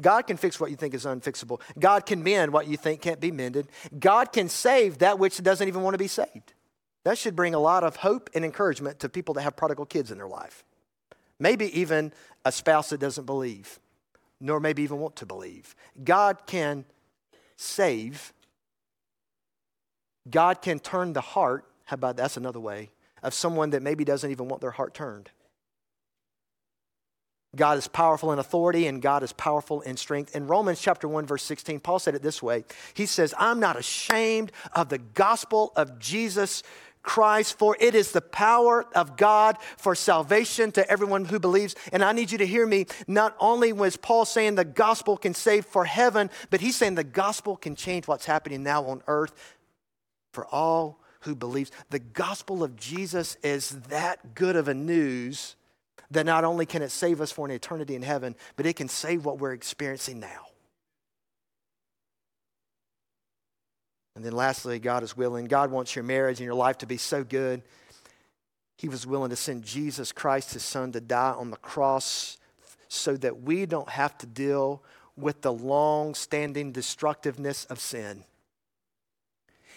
God 0.00 0.22
can 0.22 0.36
fix 0.36 0.60
what 0.60 0.70
you 0.70 0.76
think 0.76 0.94
is 0.94 1.04
unfixable. 1.04 1.60
God 1.78 2.06
can 2.06 2.22
mend 2.22 2.52
what 2.52 2.68
you 2.68 2.76
think 2.76 3.02
can't 3.02 3.20
be 3.20 3.32
mended. 3.32 3.68
God 3.98 4.32
can 4.32 4.48
save 4.48 4.98
that 4.98 5.18
which 5.18 5.42
doesn't 5.42 5.66
even 5.66 5.82
want 5.82 5.94
to 5.94 5.98
be 5.98 6.08
saved. 6.08 6.52
That 7.08 7.16
should 7.16 7.34
bring 7.34 7.54
a 7.54 7.58
lot 7.58 7.84
of 7.84 7.96
hope 7.96 8.28
and 8.34 8.44
encouragement 8.44 8.98
to 8.98 9.08
people 9.08 9.32
that 9.32 9.40
have 9.40 9.56
prodigal 9.56 9.86
kids 9.86 10.10
in 10.10 10.18
their 10.18 10.28
life. 10.28 10.62
Maybe 11.40 11.80
even 11.80 12.12
a 12.44 12.52
spouse 12.52 12.90
that 12.90 13.00
doesn't 13.00 13.24
believe, 13.24 13.80
nor 14.42 14.60
maybe 14.60 14.82
even 14.82 14.98
want 14.98 15.16
to 15.16 15.24
believe. 15.24 15.74
God 16.04 16.36
can 16.46 16.84
save. 17.56 18.34
God 20.28 20.60
can 20.60 20.80
turn 20.80 21.14
the 21.14 21.22
heart, 21.22 21.64
how 21.84 21.94
about 21.94 22.18
that's 22.18 22.36
another 22.36 22.60
way, 22.60 22.90
of 23.22 23.32
someone 23.32 23.70
that 23.70 23.82
maybe 23.82 24.04
doesn't 24.04 24.30
even 24.30 24.46
want 24.46 24.60
their 24.60 24.72
heart 24.72 24.92
turned. 24.92 25.30
God 27.56 27.78
is 27.78 27.88
powerful 27.88 28.32
in 28.32 28.38
authority 28.38 28.86
and 28.86 29.00
God 29.00 29.22
is 29.22 29.32
powerful 29.32 29.80
in 29.80 29.96
strength. 29.96 30.36
In 30.36 30.46
Romans 30.46 30.80
chapter 30.80 31.08
1 31.08 31.24
verse 31.24 31.42
16, 31.42 31.80
Paul 31.80 31.98
said 31.98 32.14
it 32.14 32.22
this 32.22 32.42
way. 32.42 32.64
He 32.92 33.06
says, 33.06 33.32
"I'm 33.38 33.58
not 33.58 33.78
ashamed 33.78 34.52
of 34.74 34.90
the 34.90 34.98
gospel 34.98 35.72
of 35.74 35.98
Jesus 35.98 36.62
Christ, 37.02 37.58
for 37.58 37.76
it 37.80 37.94
is 37.94 38.12
the 38.12 38.20
power 38.20 38.86
of 38.94 39.16
God 39.16 39.56
for 39.76 39.94
salvation 39.94 40.72
to 40.72 40.90
everyone 40.90 41.24
who 41.24 41.38
believes. 41.38 41.74
And 41.92 42.02
I 42.04 42.12
need 42.12 42.30
you 42.30 42.38
to 42.38 42.46
hear 42.46 42.66
me. 42.66 42.86
Not 43.06 43.36
only 43.40 43.72
was 43.72 43.96
Paul 43.96 44.24
saying 44.24 44.54
the 44.54 44.64
gospel 44.64 45.16
can 45.16 45.34
save 45.34 45.64
for 45.64 45.84
heaven, 45.84 46.30
but 46.50 46.60
he's 46.60 46.76
saying 46.76 46.94
the 46.94 47.04
gospel 47.04 47.56
can 47.56 47.76
change 47.76 48.06
what's 48.06 48.26
happening 48.26 48.62
now 48.62 48.84
on 48.84 49.02
earth 49.06 49.32
for 50.32 50.46
all 50.46 51.00
who 51.20 51.34
believes. 51.34 51.70
The 51.90 51.98
gospel 51.98 52.62
of 52.62 52.76
Jesus 52.76 53.36
is 53.42 53.70
that 53.88 54.34
good 54.34 54.56
of 54.56 54.68
a 54.68 54.74
news 54.74 55.56
that 56.10 56.26
not 56.26 56.44
only 56.44 56.66
can 56.66 56.82
it 56.82 56.90
save 56.90 57.20
us 57.20 57.30
for 57.30 57.46
an 57.46 57.52
eternity 57.52 57.94
in 57.94 58.02
heaven, 58.02 58.34
but 58.56 58.66
it 58.66 58.76
can 58.76 58.88
save 58.88 59.24
what 59.24 59.38
we're 59.38 59.52
experiencing 59.52 60.20
now. 60.20 60.46
And 64.18 64.24
then 64.24 64.32
lastly, 64.32 64.80
God 64.80 65.04
is 65.04 65.16
willing. 65.16 65.44
God 65.44 65.70
wants 65.70 65.94
your 65.94 66.02
marriage 66.02 66.40
and 66.40 66.44
your 66.44 66.56
life 66.56 66.78
to 66.78 66.86
be 66.86 66.96
so 66.96 67.22
good. 67.22 67.62
He 68.76 68.88
was 68.88 69.06
willing 69.06 69.30
to 69.30 69.36
send 69.36 69.62
Jesus 69.62 70.10
Christ, 70.10 70.54
his 70.54 70.64
son, 70.64 70.90
to 70.90 71.00
die 71.00 71.36
on 71.38 71.52
the 71.52 71.56
cross 71.56 72.36
so 72.88 73.16
that 73.18 73.42
we 73.42 73.64
don't 73.64 73.88
have 73.88 74.18
to 74.18 74.26
deal 74.26 74.82
with 75.16 75.42
the 75.42 75.52
long 75.52 76.16
standing 76.16 76.72
destructiveness 76.72 77.64
of 77.66 77.78
sin. 77.78 78.24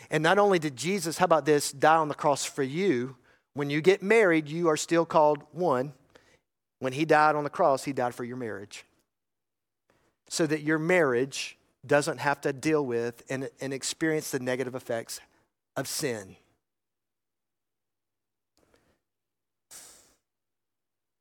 And 0.10 0.24
not 0.24 0.40
only 0.40 0.58
did 0.58 0.76
Jesus, 0.76 1.20
how 1.20 1.26
about 1.26 1.46
this, 1.46 1.72
die 1.72 1.98
on 1.98 2.08
the 2.08 2.16
cross 2.16 2.44
for 2.44 2.64
you, 2.64 3.18
when 3.54 3.70
you 3.70 3.80
get 3.80 4.02
married, 4.02 4.50
you 4.50 4.70
are 4.70 4.78
still 4.78 5.06
called 5.06 5.44
one. 5.52 5.94
When 6.80 6.94
he 6.94 7.06
died 7.06 7.36
on 7.36 7.44
the 7.44 7.52
cross, 7.52 7.84
he 7.84 7.94
died 7.94 8.16
for 8.16 8.24
your 8.24 8.38
marriage. 8.38 8.86
So 10.30 10.48
that 10.48 10.64
your 10.64 10.80
marriage 10.80 11.60
doesn't 11.86 12.20
have 12.20 12.42
to 12.42 12.54
deal 12.54 12.86
with 12.86 13.24
and, 13.30 13.50
and 13.60 13.74
experience 13.74 14.32
the 14.32 14.40
negative 14.40 14.76
effects 14.76 15.20
of 15.76 15.88
sin. 15.88 16.36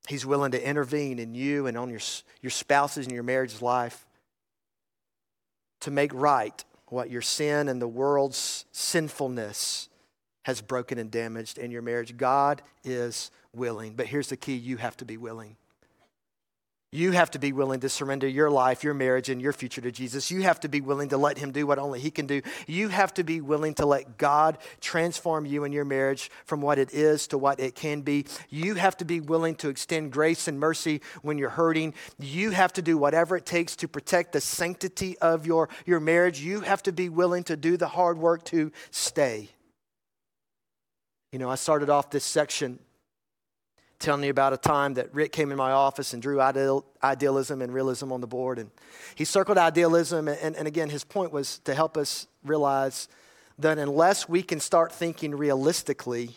He's 0.09 0.27
willing 0.27 0.53
to 0.53 0.69
intervene 0.69 1.19
in 1.19 1.35
you 1.35 1.67
and 1.67 1.79
on 1.79 1.89
your, 1.89 2.01
your 2.43 2.51
spouses 2.51 3.07
and 3.07 3.15
your 3.15 3.23
marriage's 3.23 3.63
life 3.63 4.07
to 5.81 5.91
make 5.91 6.13
right 6.13 6.65
what 6.89 7.11
your 7.11 7.23
sin 7.23 7.69
and 7.69 7.81
the 7.81 7.89
world's 7.89 8.65
sinfulness 8.73 9.89
has 10.43 10.61
broken 10.61 10.99
and 10.99 11.11
damaged 11.11 11.59
in 11.59 11.71
your 11.71 11.83
marriage. 11.83 12.17
God 12.17 12.63
is 12.83 13.31
willing. 13.55 13.95
But 13.95 14.07
here's 14.07 14.29
the 14.29 14.37
key 14.37 14.55
you 14.55 14.79
have 14.79 14.97
to 14.99 15.05
be 15.05 15.17
willing. 15.17 15.57
You 16.93 17.13
have 17.13 17.31
to 17.33 17.39
be 17.39 17.53
willing 17.53 17.79
to 17.81 17.89
surrender 17.89 18.27
your 18.27 18.51
life, 18.51 18.83
your 18.83 18.95
marriage, 18.95 19.29
and 19.29 19.41
your 19.41 19.53
future 19.53 19.81
to 19.81 19.93
Jesus. 19.93 20.29
You 20.29 20.43
have 20.43 20.59
to 20.61 20.69
be 20.69 20.81
willing 20.81 21.11
to 21.11 21.17
let 21.17 21.39
Him 21.39 21.53
do 21.53 21.65
what 21.65 21.79
only 21.79 22.01
He 22.01 22.11
can 22.11 22.27
do. 22.27 22.43
You 22.67 22.89
have 22.89 23.15
to 23.15 23.23
be 23.23 23.41
willing 23.41 23.75
to 23.75 23.87
let 23.87 24.19
God 24.19 24.59
transform 24.81 25.47
you 25.47 25.63
and 25.63 25.73
your 25.73 25.85
marriage 25.85 26.33
from 26.45 26.61
what 26.61 26.81
it 26.81 26.93
is 26.93 27.29
to 27.29 27.39
what 27.39 27.61
it 27.61 27.77
can 27.77 28.01
be. 28.01 28.27
You 28.49 28.75
have 28.75 28.97
to 28.97 29.05
be 29.05 29.21
willing 29.21 29.55
to 29.57 29.69
extend 29.69 30.11
grace 30.11 30.49
and 30.49 30.59
mercy 30.59 31.01
when 31.23 31.39
you're 31.39 31.51
hurting. 31.51 31.95
You 32.19 32.51
have 32.51 32.73
to 32.73 32.83
do 32.83 32.99
whatever 32.99 33.37
it 33.37 33.47
takes 33.47 33.77
to 33.77 33.87
protect 33.87 34.33
the 34.33 34.41
sanctity 34.41 35.17
of 35.19 35.47
your, 35.47 35.69
your 35.87 36.01
marriage. 36.01 36.41
You 36.41 36.63
have 36.63 36.83
to 36.83 36.93
be 36.93 37.09
willing 37.09 37.45
to 37.45 37.57
do 37.57 37.77
the 37.77 37.89
hard 37.89 38.19
work 38.19 38.45
to 38.47 38.73
stay. 38.91 39.51
You 41.31 41.39
know, 41.39 41.49
I 41.49 41.55
started 41.55 41.89
off 41.89 42.11
this 42.11 42.25
section 42.25 42.81
telling 44.01 44.25
you 44.25 44.31
about 44.31 44.53
a 44.53 44.57
time 44.57 44.95
that 44.95 45.15
Rick 45.15 45.31
came 45.31 45.53
in 45.53 45.59
my 45.59 45.73
office 45.73 46.15
and 46.15 46.23
drew 46.23 46.41
ideal, 46.41 46.85
idealism 47.03 47.63
and 47.63 47.73
realism 47.73 48.11
on 48.13 48.21
the 48.21 48.27
board. 48.27 48.59
And 48.59 48.71
he 49.15 49.25
circled 49.25 49.59
idealism. 49.59 50.27
And, 50.27 50.57
and 50.57 50.67
again, 50.67 50.89
his 50.89 51.05
point 51.05 51.33
was 51.33 51.59
to 51.61 51.75
help 51.75 51.97
us 51.97 52.27
realize 52.45 53.09
that 53.59 53.79
unless 53.79 54.29
we 54.29 54.43
can 54.43 54.59
start 54.59 54.91
thinking 54.91 55.35
realistically, 55.35 56.31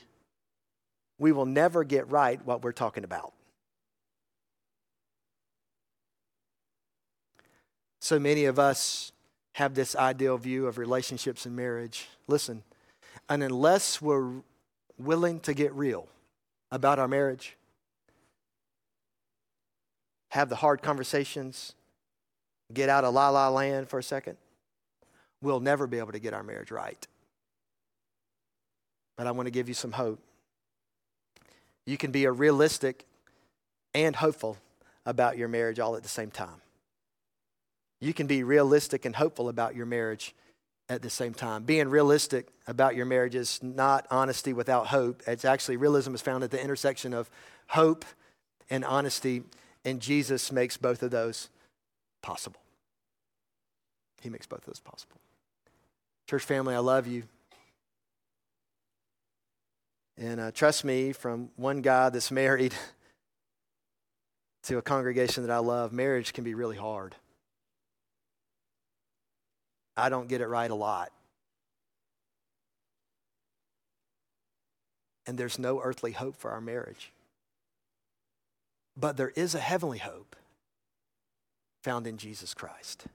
we 1.17 1.31
will 1.31 1.45
never 1.45 1.85
get 1.85 2.09
right 2.11 2.45
what 2.45 2.63
we're 2.63 2.73
talking 2.73 3.05
about. 3.05 3.33
So 8.01 8.19
many 8.19 8.43
of 8.45 8.59
us 8.59 9.13
have 9.53 9.73
this 9.73 9.95
ideal 9.95 10.37
view 10.37 10.67
of 10.67 10.77
relationships 10.77 11.45
and 11.45 11.55
marriage. 11.55 12.09
Listen, 12.27 12.63
and 13.29 13.41
unless 13.41 14.01
we're 14.01 14.41
willing 14.97 15.39
to 15.41 15.53
get 15.53 15.71
real, 15.73 16.09
about 16.73 16.97
our 16.97 17.07
marriage, 17.07 17.55
have 20.29 20.49
the 20.49 20.55
hard 20.55 20.81
conversations, 20.81 21.73
get 22.73 22.89
out 22.89 23.03
of 23.03 23.13
la 23.13 23.29
la 23.29 23.47
land 23.47 23.87
for 23.87 23.99
a 23.99 24.03
second, 24.03 24.37
we'll 25.39 25.59
never 25.59 25.85
be 25.85 25.99
able 25.99 26.11
to 26.11 26.19
get 26.19 26.33
our 26.33 26.41
marriage 26.41 26.71
right. 26.71 27.07
But 29.15 29.27
I 29.27 29.31
want 29.31 29.45
to 29.45 29.51
give 29.51 29.67
you 29.67 29.75
some 29.75 29.91
hope. 29.91 30.19
You 31.85 31.95
can 31.95 32.09
be 32.09 32.25
a 32.25 32.31
realistic 32.31 33.05
and 33.93 34.15
hopeful 34.15 34.57
about 35.05 35.37
your 35.37 35.49
marriage 35.49 35.79
all 35.79 35.95
at 35.95 36.01
the 36.01 36.09
same 36.09 36.31
time. 36.31 36.61
You 38.01 38.15
can 38.15 38.25
be 38.25 38.41
realistic 38.41 39.05
and 39.05 39.15
hopeful 39.15 39.47
about 39.47 39.75
your 39.75 39.85
marriage 39.85 40.33
at 40.93 41.01
the 41.01 41.09
same 41.09 41.33
time. 41.33 41.63
Being 41.63 41.89
realistic 41.89 42.47
about 42.67 42.95
your 42.95 43.05
marriage 43.05 43.35
is 43.35 43.61
not 43.61 44.05
honesty 44.09 44.53
without 44.53 44.87
hope. 44.87 45.23
It's 45.27 45.43
actually 45.43 45.77
realism 45.77 46.13
is 46.13 46.21
found 46.21 46.43
at 46.43 46.51
the 46.51 46.61
intersection 46.61 47.13
of 47.13 47.29
hope 47.67 48.05
and 48.69 48.85
honesty, 48.85 49.43
and 49.83 49.99
Jesus 49.99 50.51
makes 50.51 50.77
both 50.77 51.03
of 51.03 51.11
those 51.11 51.49
possible. 52.21 52.61
He 54.21 54.29
makes 54.29 54.45
both 54.45 54.59
of 54.59 54.65
those 54.65 54.79
possible. 54.79 55.17
Church 56.29 56.43
family, 56.43 56.75
I 56.75 56.79
love 56.79 57.07
you. 57.07 57.23
And 60.17 60.39
uh, 60.39 60.51
trust 60.51 60.85
me, 60.85 61.11
from 61.11 61.49
one 61.55 61.81
guy 61.81 62.09
that's 62.09 62.31
married 62.31 62.73
to 64.63 64.77
a 64.77 64.81
congregation 64.81 65.45
that 65.45 65.51
I 65.51 65.57
love, 65.57 65.91
marriage 65.91 66.33
can 66.33 66.43
be 66.43 66.53
really 66.53 66.77
hard. 66.77 67.15
I 69.95 70.09
don't 70.09 70.27
get 70.27 70.41
it 70.41 70.47
right 70.47 70.69
a 70.69 70.75
lot. 70.75 71.11
And 75.25 75.37
there's 75.37 75.57
no 75.57 75.81
earthly 75.81 76.11
hope 76.11 76.35
for 76.35 76.51
our 76.51 76.61
marriage. 76.61 77.11
But 78.97 79.17
there 79.17 79.31
is 79.35 79.55
a 79.55 79.59
heavenly 79.59 79.99
hope 79.99 80.35
found 81.83 82.07
in 82.07 82.17
Jesus 82.17 82.53
Christ. 82.53 83.05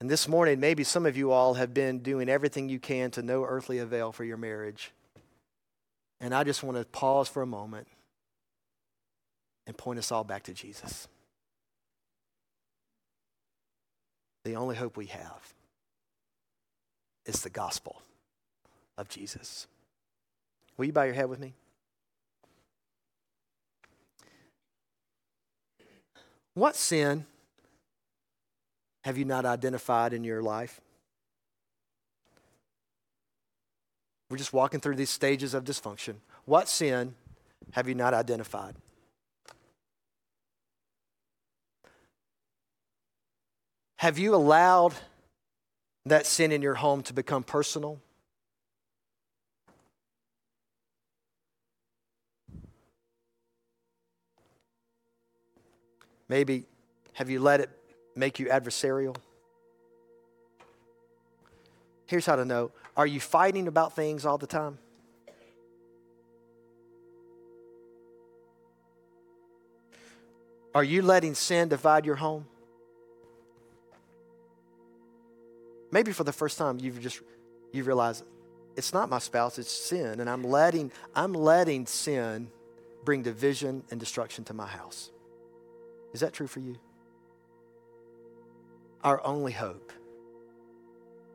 And 0.00 0.08
this 0.08 0.28
morning, 0.28 0.60
maybe 0.60 0.84
some 0.84 1.06
of 1.06 1.16
you 1.16 1.32
all 1.32 1.54
have 1.54 1.74
been 1.74 1.98
doing 2.00 2.28
everything 2.28 2.68
you 2.68 2.78
can 2.78 3.10
to 3.12 3.22
no 3.22 3.44
earthly 3.44 3.78
avail 3.78 4.12
for 4.12 4.24
your 4.24 4.36
marriage. 4.36 4.92
And 6.20 6.34
I 6.34 6.44
just 6.44 6.62
want 6.62 6.78
to 6.78 6.84
pause 6.84 7.28
for 7.28 7.42
a 7.42 7.46
moment 7.46 7.88
and 9.66 9.76
point 9.76 9.98
us 9.98 10.12
all 10.12 10.24
back 10.24 10.44
to 10.44 10.54
Jesus. 10.54 11.08
The 14.48 14.56
only 14.56 14.76
hope 14.76 14.96
we 14.96 15.06
have 15.06 15.54
is 17.26 17.42
the 17.42 17.50
gospel 17.50 18.00
of 18.96 19.06
Jesus. 19.10 19.66
Will 20.78 20.86
you 20.86 20.92
bow 20.92 21.02
your 21.02 21.12
head 21.12 21.28
with 21.28 21.38
me? 21.38 21.52
What 26.54 26.76
sin 26.76 27.26
have 29.04 29.18
you 29.18 29.26
not 29.26 29.44
identified 29.44 30.14
in 30.14 30.24
your 30.24 30.42
life? 30.42 30.80
We're 34.30 34.38
just 34.38 34.54
walking 34.54 34.80
through 34.80 34.96
these 34.96 35.10
stages 35.10 35.52
of 35.52 35.64
dysfunction. 35.64 36.14
What 36.46 36.70
sin 36.70 37.14
have 37.72 37.86
you 37.86 37.94
not 37.94 38.14
identified? 38.14 38.76
Have 43.98 44.16
you 44.16 44.36
allowed 44.36 44.94
that 46.06 46.24
sin 46.24 46.52
in 46.52 46.62
your 46.62 46.74
home 46.74 47.02
to 47.02 47.12
become 47.12 47.42
personal? 47.42 47.98
Maybe 56.28 56.64
have 57.14 57.28
you 57.28 57.40
let 57.40 57.60
it 57.60 57.70
make 58.14 58.38
you 58.38 58.46
adversarial? 58.46 59.16
Here's 62.06 62.24
how 62.24 62.36
to 62.36 62.44
know 62.44 62.70
Are 62.96 63.06
you 63.06 63.18
fighting 63.18 63.66
about 63.66 63.96
things 63.96 64.24
all 64.24 64.38
the 64.38 64.46
time? 64.46 64.78
Are 70.72 70.84
you 70.84 71.02
letting 71.02 71.34
sin 71.34 71.68
divide 71.68 72.06
your 72.06 72.14
home? 72.14 72.46
Maybe 75.90 76.12
for 76.12 76.24
the 76.24 76.32
first 76.32 76.58
time 76.58 76.78
you've 76.80 77.00
just 77.00 77.20
you 77.72 77.84
realize 77.84 78.22
it's 78.76 78.92
not 78.92 79.08
my 79.08 79.18
spouse, 79.18 79.58
it's 79.58 79.70
sin, 79.70 80.20
and 80.20 80.28
I'm 80.28 80.44
letting 80.44 80.92
I'm 81.14 81.32
letting 81.32 81.86
sin 81.86 82.50
bring 83.04 83.22
division 83.22 83.82
and 83.90 83.98
destruction 83.98 84.44
to 84.44 84.54
my 84.54 84.66
house. 84.66 85.10
Is 86.12 86.20
that 86.20 86.32
true 86.32 86.46
for 86.46 86.60
you? 86.60 86.76
Our 89.04 89.24
only 89.24 89.52
hope 89.52 89.92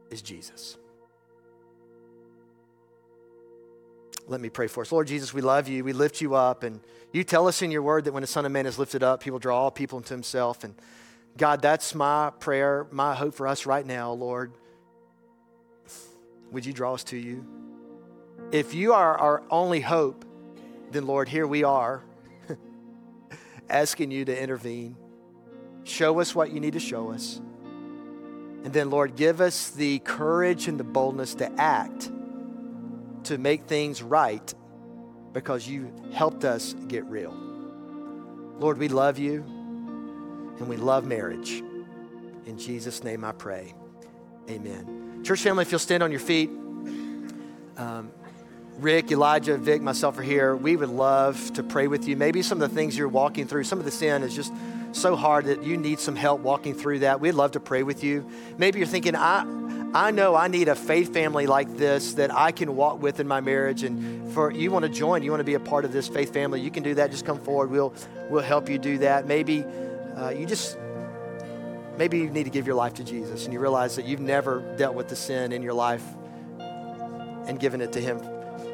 is 0.10 0.22
Jesus. 0.22 0.78
Let 4.28 4.39
me 4.39 4.50
pray 4.50 4.68
for 4.68 4.82
us. 4.82 4.92
Lord 4.92 5.08
Jesus, 5.08 5.34
we 5.34 5.42
love 5.42 5.68
you. 5.68 5.84
We 5.84 5.94
lift 5.94 6.22
you 6.22 6.36
up. 6.36 6.63
And 6.63 6.80
you 7.12 7.24
tell 7.24 7.48
us 7.48 7.62
in 7.62 7.72
your 7.72 7.82
word 7.82 8.06
that 8.06 8.13
when 8.13 8.22
the 8.22 8.28
Son 8.28 8.46
of 8.46 8.52
Man 8.52 8.66
is 8.66 8.80
lifted 8.80 9.04
up, 9.04 9.24
he 9.24 9.32
will 9.32 9.39
draw 9.39 9.60
all 9.60 9.72
people 9.72 9.98
into 9.98 10.13
himself. 10.13 10.63
And 10.63 10.76
God, 11.38 11.62
that's 11.62 11.96
my 11.96 12.32
prayer, 12.39 12.86
my 12.91 13.15
hope 13.15 13.34
for 13.34 13.48
us 13.48 13.65
right 13.65 13.86
now, 13.86 14.12
Lord. 14.12 14.54
Would 16.52 16.65
you 16.65 16.74
draw 16.74 16.93
us 16.93 17.04
to 17.06 17.17
you? 17.17 17.46
If 18.52 18.76
you 18.76 18.93
are 18.93 19.17
our 19.17 19.43
only 19.50 19.82
hope, 19.82 20.26
then 20.91 21.08
Lord, 21.08 21.28
here 21.28 21.48
we 21.48 21.63
are 21.63 22.04
asking 23.69 24.12
you 24.12 24.26
to 24.26 24.41
intervene. 24.41 24.96
Show 25.86 26.19
us 26.19 26.36
what 26.36 26.52
you 26.52 26.60
need 26.60 26.74
to 26.74 26.80
show 26.80 27.12
us. 27.12 27.41
And 28.63 28.72
then, 28.72 28.91
Lord, 28.91 29.15
give 29.15 29.41
us 29.41 29.72
the 29.72 30.00
courage 30.00 30.67
and 30.67 30.80
the 30.80 30.86
boldness 30.86 31.36
to 31.36 31.52
act, 31.60 32.12
to 33.26 33.38
make 33.38 33.63
things 33.63 34.02
right, 34.02 34.54
because 35.34 35.67
you 35.67 35.91
helped 36.13 36.46
us 36.46 36.74
get 36.88 37.04
real. 37.06 37.34
Lord, 38.60 38.78
we 38.78 38.88
love 38.88 39.17
you 39.17 39.43
and 40.60 40.68
we 40.68 40.78
love 40.78 41.06
marriage. 41.06 41.63
In 42.46 42.58
Jesus' 42.58 43.04
name 43.04 43.24
I 43.24 43.32
pray. 43.32 43.74
Amen. 44.50 45.22
Church 45.24 45.42
family, 45.42 45.62
if 45.62 45.72
you'll 45.72 45.80
stand 45.80 46.04
on 46.04 46.12
your 46.12 46.20
feet. 46.20 46.50
Um, 47.78 48.12
Rick, 48.80 49.12
Elijah, 49.12 49.58
Vic, 49.58 49.82
myself 49.82 50.18
are 50.18 50.24
here. 50.24 50.56
We 50.56 50.76
would 50.76 50.89
love 50.89 51.54
to 51.54 51.63
pray 51.63 51.88
with 51.88 52.08
you. 52.08 52.18
Maybe 52.18 52.42
some 52.42 52.62
of 52.62 52.70
the 52.70 52.76
things 52.76 52.98
you're 52.98 53.08
walking 53.08 53.48
through, 53.48 53.63
some 53.66 53.80
of 53.80 53.86
the 53.86 53.92
sin 53.92 54.24
is 54.24 54.36
just 54.36 54.52
so 54.92 55.16
hard 55.16 55.46
that 55.46 55.63
you 55.63 55.78
need 55.78 56.00
some 56.00 56.16
help 56.16 56.42
walking 56.42 56.74
through 56.74 57.00
that. 57.00 57.20
We'd 57.20 57.32
love 57.34 57.52
to 57.52 57.60
pray 57.60 57.84
with 57.84 58.04
you. 58.04 58.30
Maybe 58.58 58.80
you're 58.80 58.88
thinking, 58.88 59.16
I, 59.16 59.46
I 59.94 60.12
know 60.12 60.36
I 60.36 60.48
need 60.48 60.68
a 60.68 60.76
faith 60.76 61.13
family 61.13 61.48
like 61.48 61.78
this 61.78 62.13
that 62.16 62.34
I 62.34 62.52
can 62.52 62.76
walk 62.76 63.02
with 63.02 63.20
in 63.20 63.28
my 63.28 63.42
marriage. 63.42 63.84
And 63.84 64.32
for 64.34 64.52
you 64.52 64.72
want 64.72 64.84
to 64.84 64.89
join, 64.89 65.24
you 65.24 65.32
want 65.32 65.42
to 65.42 65.46
be 65.46 65.54
a 65.54 65.60
part 65.60 65.86
of 65.86 65.94
this 65.94 66.08
faith 66.08 66.34
family, 66.34 66.60
you 66.60 66.72
can 66.72 66.84
do 66.84 66.96
that. 66.96 67.12
Just 67.12 67.26
come 67.26 67.39
forward. 67.39 67.70
We'll, 67.70 67.94
we'll 68.30 68.44
help 68.44 68.70
you 68.70 68.78
do 68.78 68.98
that. 69.00 69.28
Maybe 69.28 69.63
uh, 70.17 70.30
you 70.30 70.45
just 70.45 70.78
maybe 71.97 72.19
you 72.19 72.30
need 72.30 72.43
to 72.43 72.49
give 72.49 72.65
your 72.65 72.76
life 72.76 72.95
to 72.95 73.04
Jesus 73.04 73.45
and 73.45 73.54
you 73.54 73.60
realize 73.60 73.95
that 73.95 74.06
you've 74.06 74.19
never 74.19 74.76
dealt 74.78 74.95
with 74.95 75.08
the 75.08 75.15
sin 75.15 75.52
in 75.52 75.62
your 75.62 75.73
life 75.73 76.04
and 77.47 77.60
given 77.60 77.82
it 77.82 77.91
to 77.93 78.02
Him 78.02 78.19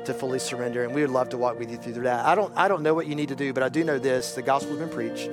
to 0.06 0.14
fully 0.14 0.40
surrender. 0.40 0.84
And 0.84 0.94
we 0.94 1.02
would 1.02 1.10
love 1.10 1.30
to 1.30 1.38
walk 1.38 1.60
with 1.60 1.72
you 1.72 1.78
through 1.78 2.04
that. 2.04 2.26
I 2.26 2.36
don't, 2.36 2.56
I 2.56 2.68
don't 2.68 2.84
know 2.84 2.94
what 2.94 3.08
you 3.08 3.16
need 3.16 3.30
to 3.30 3.36
do, 3.36 3.54
but 3.54 3.64
I 3.64 3.70
do 3.70 3.84
know 3.84 4.00
this 4.00 4.34
the 4.34 4.42
gospel's 4.42 4.80
been 4.80 4.90
preached. 4.90 5.30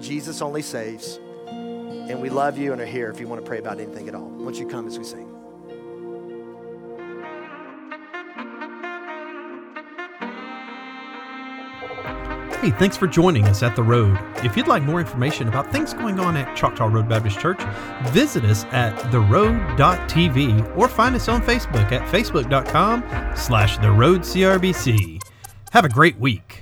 Jesus 0.00 0.42
only 0.42 0.62
saves. 0.62 1.18
And 1.46 2.20
we 2.20 2.30
love 2.30 2.58
you 2.58 2.72
and 2.72 2.80
are 2.80 2.86
here 2.86 3.10
if 3.10 3.20
you 3.20 3.28
want 3.28 3.42
to 3.42 3.46
pray 3.46 3.58
about 3.58 3.78
anything 3.78 4.08
at 4.08 4.14
all. 4.14 4.28
Won't 4.28 4.56
you 4.56 4.66
come 4.66 4.86
as 4.86 4.98
we 4.98 5.04
sing? 5.04 5.31
Hey, 12.62 12.70
thanks 12.70 12.96
for 12.96 13.08
joining 13.08 13.44
us 13.46 13.64
at 13.64 13.74
The 13.74 13.82
Road. 13.82 14.16
If 14.44 14.56
you'd 14.56 14.68
like 14.68 14.84
more 14.84 15.00
information 15.00 15.48
about 15.48 15.72
things 15.72 15.92
going 15.92 16.20
on 16.20 16.36
at 16.36 16.56
Choctaw 16.56 16.86
Road 16.86 17.08
Baptist 17.08 17.40
Church, 17.40 17.60
visit 18.12 18.44
us 18.44 18.62
at 18.66 18.96
theroad.tv 19.10 20.76
or 20.76 20.86
find 20.86 21.16
us 21.16 21.26
on 21.26 21.42
Facebook 21.42 21.90
at 21.90 22.02
facebook.com 22.02 23.02
slash 23.34 23.78
theroadcrbc. 23.78 25.20
Have 25.72 25.84
a 25.84 25.88
great 25.88 26.16
week. 26.20 26.61